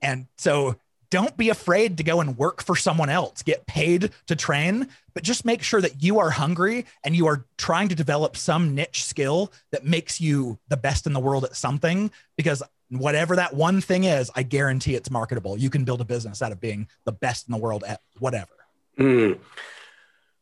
And 0.02 0.28
so 0.38 0.76
don't 1.16 1.38
be 1.38 1.48
afraid 1.48 1.96
to 1.96 2.04
go 2.04 2.20
and 2.20 2.38
work 2.38 2.62
for 2.62 2.76
someone 2.76 3.08
else, 3.08 3.42
get 3.42 3.66
paid 3.66 4.12
to 4.28 4.36
train, 4.36 4.90
but 5.14 5.24
just 5.24 5.46
make 5.46 5.64
sure 5.64 5.80
that 5.80 6.04
you 6.04 6.20
are 6.20 6.30
hungry 6.30 6.86
and 7.06 7.16
you 7.16 7.26
are 7.26 7.46
trying 7.58 7.88
to 7.88 7.96
develop 7.96 8.36
some 8.36 8.76
niche 8.76 9.06
skill 9.06 9.54
that 9.72 9.86
makes 9.86 10.20
you 10.20 10.60
the 10.68 10.76
best 10.76 11.08
in 11.08 11.14
the 11.14 11.22
world 11.22 11.46
at 11.46 11.56
something. 11.56 12.12
Because 12.36 12.62
whatever 12.90 13.38
that 13.38 13.54
one 13.54 13.80
thing 13.80 14.04
is, 14.04 14.30
I 14.36 14.44
guarantee 14.44 14.94
it's 14.94 15.10
marketable. 15.10 15.58
You 15.58 15.70
can 15.70 15.86
build 15.86 16.02
a 16.02 16.04
business 16.04 16.42
out 16.42 16.52
of 16.52 16.60
being 16.60 16.90
the 17.06 17.14
best 17.14 17.48
in 17.48 17.54
the 17.54 17.60
world 17.60 17.86
at 17.88 18.02
whatever. 18.20 18.52
Mm. 19.00 19.40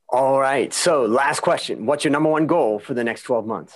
All 0.10 0.40
right. 0.40 0.74
So, 0.74 1.06
last 1.06 1.42
question 1.42 1.86
What's 1.86 2.04
your 2.04 2.12
number 2.12 2.32
one 2.32 2.48
goal 2.48 2.80
for 2.80 2.96
the 2.96 3.04
next 3.04 3.22
12 3.22 3.46
months? 3.46 3.76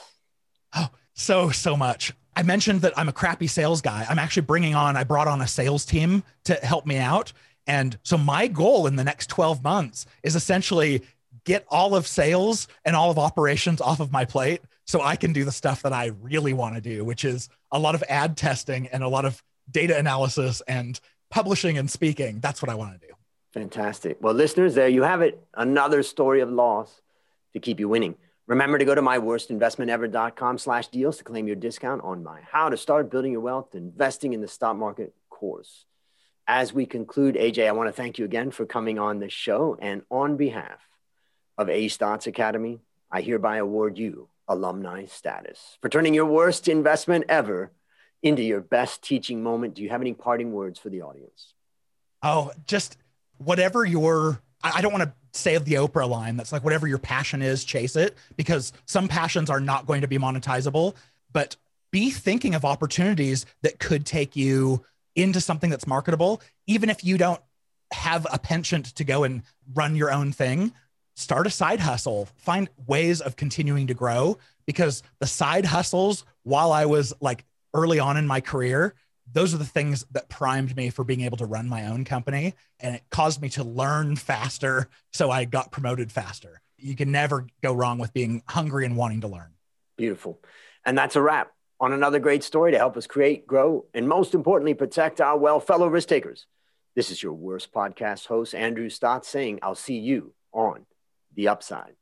Oh, 0.76 0.90
so, 1.18 1.50
so 1.50 1.76
much. 1.76 2.14
I 2.36 2.44
mentioned 2.44 2.82
that 2.82 2.94
I'm 2.96 3.10
a 3.10 3.14
crappy 3.14 3.48
sales 3.48 3.82
guy. 3.82 4.06
I'm 4.08 4.20
actually 4.20 4.44
bringing 4.44 4.76
on, 4.76 4.96
I 4.96 5.04
brought 5.04 5.28
on 5.28 5.42
a 5.42 5.48
sales 5.48 5.84
team 5.84 6.24
to 6.46 6.54
help 6.56 6.86
me 6.86 6.98
out. 6.98 7.34
And 7.66 7.98
so 8.04 8.18
my 8.18 8.48
goal 8.48 8.88
in 8.88 8.96
the 8.96 9.04
next 9.04 9.28
12 9.30 9.64
months 9.64 10.06
is 10.24 10.36
essentially 10.36 11.02
get 11.44 11.66
all 11.70 11.96
of 11.96 12.06
sales 12.06 12.68
and 12.86 12.96
all 12.96 13.10
of 13.10 13.18
operations 13.18 13.82
off 13.82 14.00
of 14.00 14.12
my 14.12 14.26
plate 14.26 14.62
so 14.86 15.02
I 15.02 15.16
can 15.16 15.34
do 15.34 15.44
the 15.44 15.52
stuff 15.52 15.82
that 15.82 15.92
I 15.92 16.12
really 16.22 16.54
want 16.54 16.76
to 16.76 16.82
do, 16.82 17.04
which 17.04 17.26
is 17.26 17.50
a 17.72 17.80
lot 17.80 17.96
of 17.96 18.04
ad 18.08 18.38
testing 18.38 18.88
and 18.88 19.04
a 19.04 19.08
lot 19.08 19.26
of 19.26 19.44
data 19.72 19.98
analysis 19.98 20.62
and 20.68 21.00
publishing 21.30 21.78
and 21.78 21.90
speaking. 21.90 22.40
That's 22.40 22.62
what 22.62 22.70
I 22.70 22.76
want 22.76 23.02
to 23.02 23.08
do. 23.08 23.14
Fantastic. 23.54 24.18
Well, 24.22 24.36
listeners, 24.36 24.76
there 24.76 24.88
you 24.88 25.02
have 25.02 25.22
it. 25.22 25.42
Another 25.56 26.04
story 26.04 26.42
of 26.42 26.52
loss 26.52 27.02
to 27.54 27.60
keep 27.60 27.80
you 27.80 27.90
winning. 27.90 28.16
Remember 28.48 28.78
to 28.78 28.86
go 28.86 28.96
to 28.96 29.02
myworstinvestmentever.com 29.02 30.58
slash 30.58 30.88
deals 30.88 31.18
to 31.18 31.26
claim 31.26 31.48
your 31.48 31.58
discount 31.58 32.02
on 32.06 32.24
my 32.24 32.40
How 32.50 32.70
to 32.70 32.78
Start 32.78 33.12
Building 33.12 33.34
Your 33.34 33.42
Wealth 33.42 33.76
Investing 33.76 34.32
in 34.32 34.40
the 34.40 34.48
Stock 34.48 34.78
Market 34.78 35.14
course. 35.30 35.84
As 36.48 36.72
we 36.72 36.86
conclude, 36.86 37.36
AJ, 37.36 37.68
I 37.68 37.74
want 37.74 37.90
to 37.90 37.94
thank 37.94 38.18
you 38.18 38.24
again 38.24 38.52
for 38.52 38.66
coming 38.66 39.00
on 39.00 39.20
the 39.20 39.30
show. 39.30 39.78
And 39.82 40.04
on 40.10 40.38
behalf 40.38 40.80
of 41.58 41.68
A 41.68 41.88
Stotz 41.90 42.26
Academy, 42.26 42.80
I 43.12 43.20
hereby 43.20 43.58
award 43.58 43.98
you 43.98 44.30
alumni 44.48 45.08
status 45.08 45.78
for 45.82 45.90
turning 45.90 46.14
your 46.14 46.26
worst 46.26 46.70
investment 46.70 47.26
ever 47.28 47.74
into 48.24 48.44
your 48.44 48.62
best 48.62 49.02
teaching 49.04 49.44
moment. 49.44 49.74
Do 49.74 49.84
you 49.84 49.90
have 49.90 50.00
any 50.00 50.14
parting 50.14 50.54
words 50.54 50.80
for 50.80 50.90
the 50.90 51.02
audience? 51.02 51.54
Oh, 52.24 52.54
just 52.66 52.98
whatever 53.40 53.84
your 53.84 54.42
I 54.64 54.82
don't 54.82 54.92
want 54.92 55.04
to 55.04 55.14
say 55.40 55.56
of 55.56 55.66
the 55.66 55.76
Oprah 55.76 56.10
line 56.10 56.36
that's 56.36 56.52
like 56.52 56.64
whatever 56.64 56.88
your 56.88 56.98
passion 56.98 57.42
is, 57.42 57.64
chase 57.64 57.96
it 57.96 58.18
because 58.36 58.74
some 58.86 59.08
passions 59.08 59.50
are 59.50 59.60
not 59.60 59.86
going 59.86 60.02
to 60.02 60.08
be 60.08 60.18
monetizable, 60.18 60.96
but 61.32 61.56
be 61.92 62.10
thinking 62.10 62.56
of 62.56 62.66
opportunities 62.66 63.46
that 63.62 63.80
could 63.80 64.06
take 64.06 64.36
you 64.36 64.84
into 65.16 65.40
something 65.40 65.70
that's 65.70 65.88
marketable, 65.88 66.42
even 66.66 66.90
if 66.90 67.04
you 67.04 67.18
don't 67.18 67.42
have 67.92 68.28
a 68.32 68.40
penchant 68.40 68.88
to 68.96 69.04
go 69.04 69.24
and 69.24 69.44
run 69.74 69.96
your 69.96 70.12
own 70.12 70.32
thing. 70.32 70.74
Start 71.16 71.48
a 71.48 71.50
side 71.50 71.80
hustle, 71.80 72.28
find 72.36 72.70
ways 72.86 73.22
of 73.22 73.36
continuing 73.36 73.88
to 73.88 73.94
grow 73.94 74.38
because 74.66 75.02
the 75.20 75.26
side 75.26 75.66
hustles, 75.66 76.26
while 76.44 76.72
I 76.72 76.86
was 76.86 77.14
like 77.22 77.46
early 77.74 78.00
on 78.00 78.18
in 78.18 78.28
my 78.28 78.42
career, 78.42 78.94
those 79.32 79.54
are 79.54 79.58
the 79.58 79.66
things 79.66 80.06
that 80.12 80.30
primed 80.30 80.76
me 80.76 80.90
for 80.90 81.04
being 81.04 81.22
able 81.22 81.38
to 81.38 81.46
run 81.46 81.68
my 81.68 81.88
own 81.88 82.06
company 82.06 82.54
and 82.80 82.96
it 82.96 83.04
caused 83.10 83.42
me 83.42 83.50
to 83.50 83.64
learn 83.64 84.16
faster 84.16 84.88
so 85.12 85.30
i 85.32 85.46
got 85.46 85.72
promoted 85.72 86.12
faster. 86.12 86.62
You 86.78 86.96
can 86.96 87.12
never 87.12 87.48
go 87.64 87.74
wrong 87.74 87.98
with 87.98 88.14
being 88.14 88.44
hungry 88.48 88.86
and 88.86 88.96
wanting 88.96 89.22
to 89.22 89.28
learn. 89.28 89.54
Beautiful. 89.98 90.40
And 90.86 90.96
that's 90.96 91.16
a 91.16 91.22
wrap 91.22 91.52
on 91.80 91.92
another 91.92 92.20
great 92.20 92.44
story 92.44 92.72
to 92.72 92.78
help 92.78 92.98
us 92.98 93.08
create 93.08 93.48
grow 93.48 93.86
and 93.94 94.08
most 94.08 94.36
importantly 94.36 94.74
protect 94.74 95.20
our 95.20 95.38
well 95.38 95.60
fellow 95.60 95.88
risk 95.88 96.10
takers. 96.10 96.46
This 96.96 97.12
is 97.12 97.22
your 97.22 97.34
worst 97.34 97.72
podcast 97.72 98.26
host 98.26 98.56
andrew 98.56 98.90
stotz 98.90 99.26
saying 99.26 99.60
i'll 99.62 99.76
see 99.76 100.00
you 100.00 100.34
on 100.52 100.88
the 101.36 101.48
upside 101.48 101.94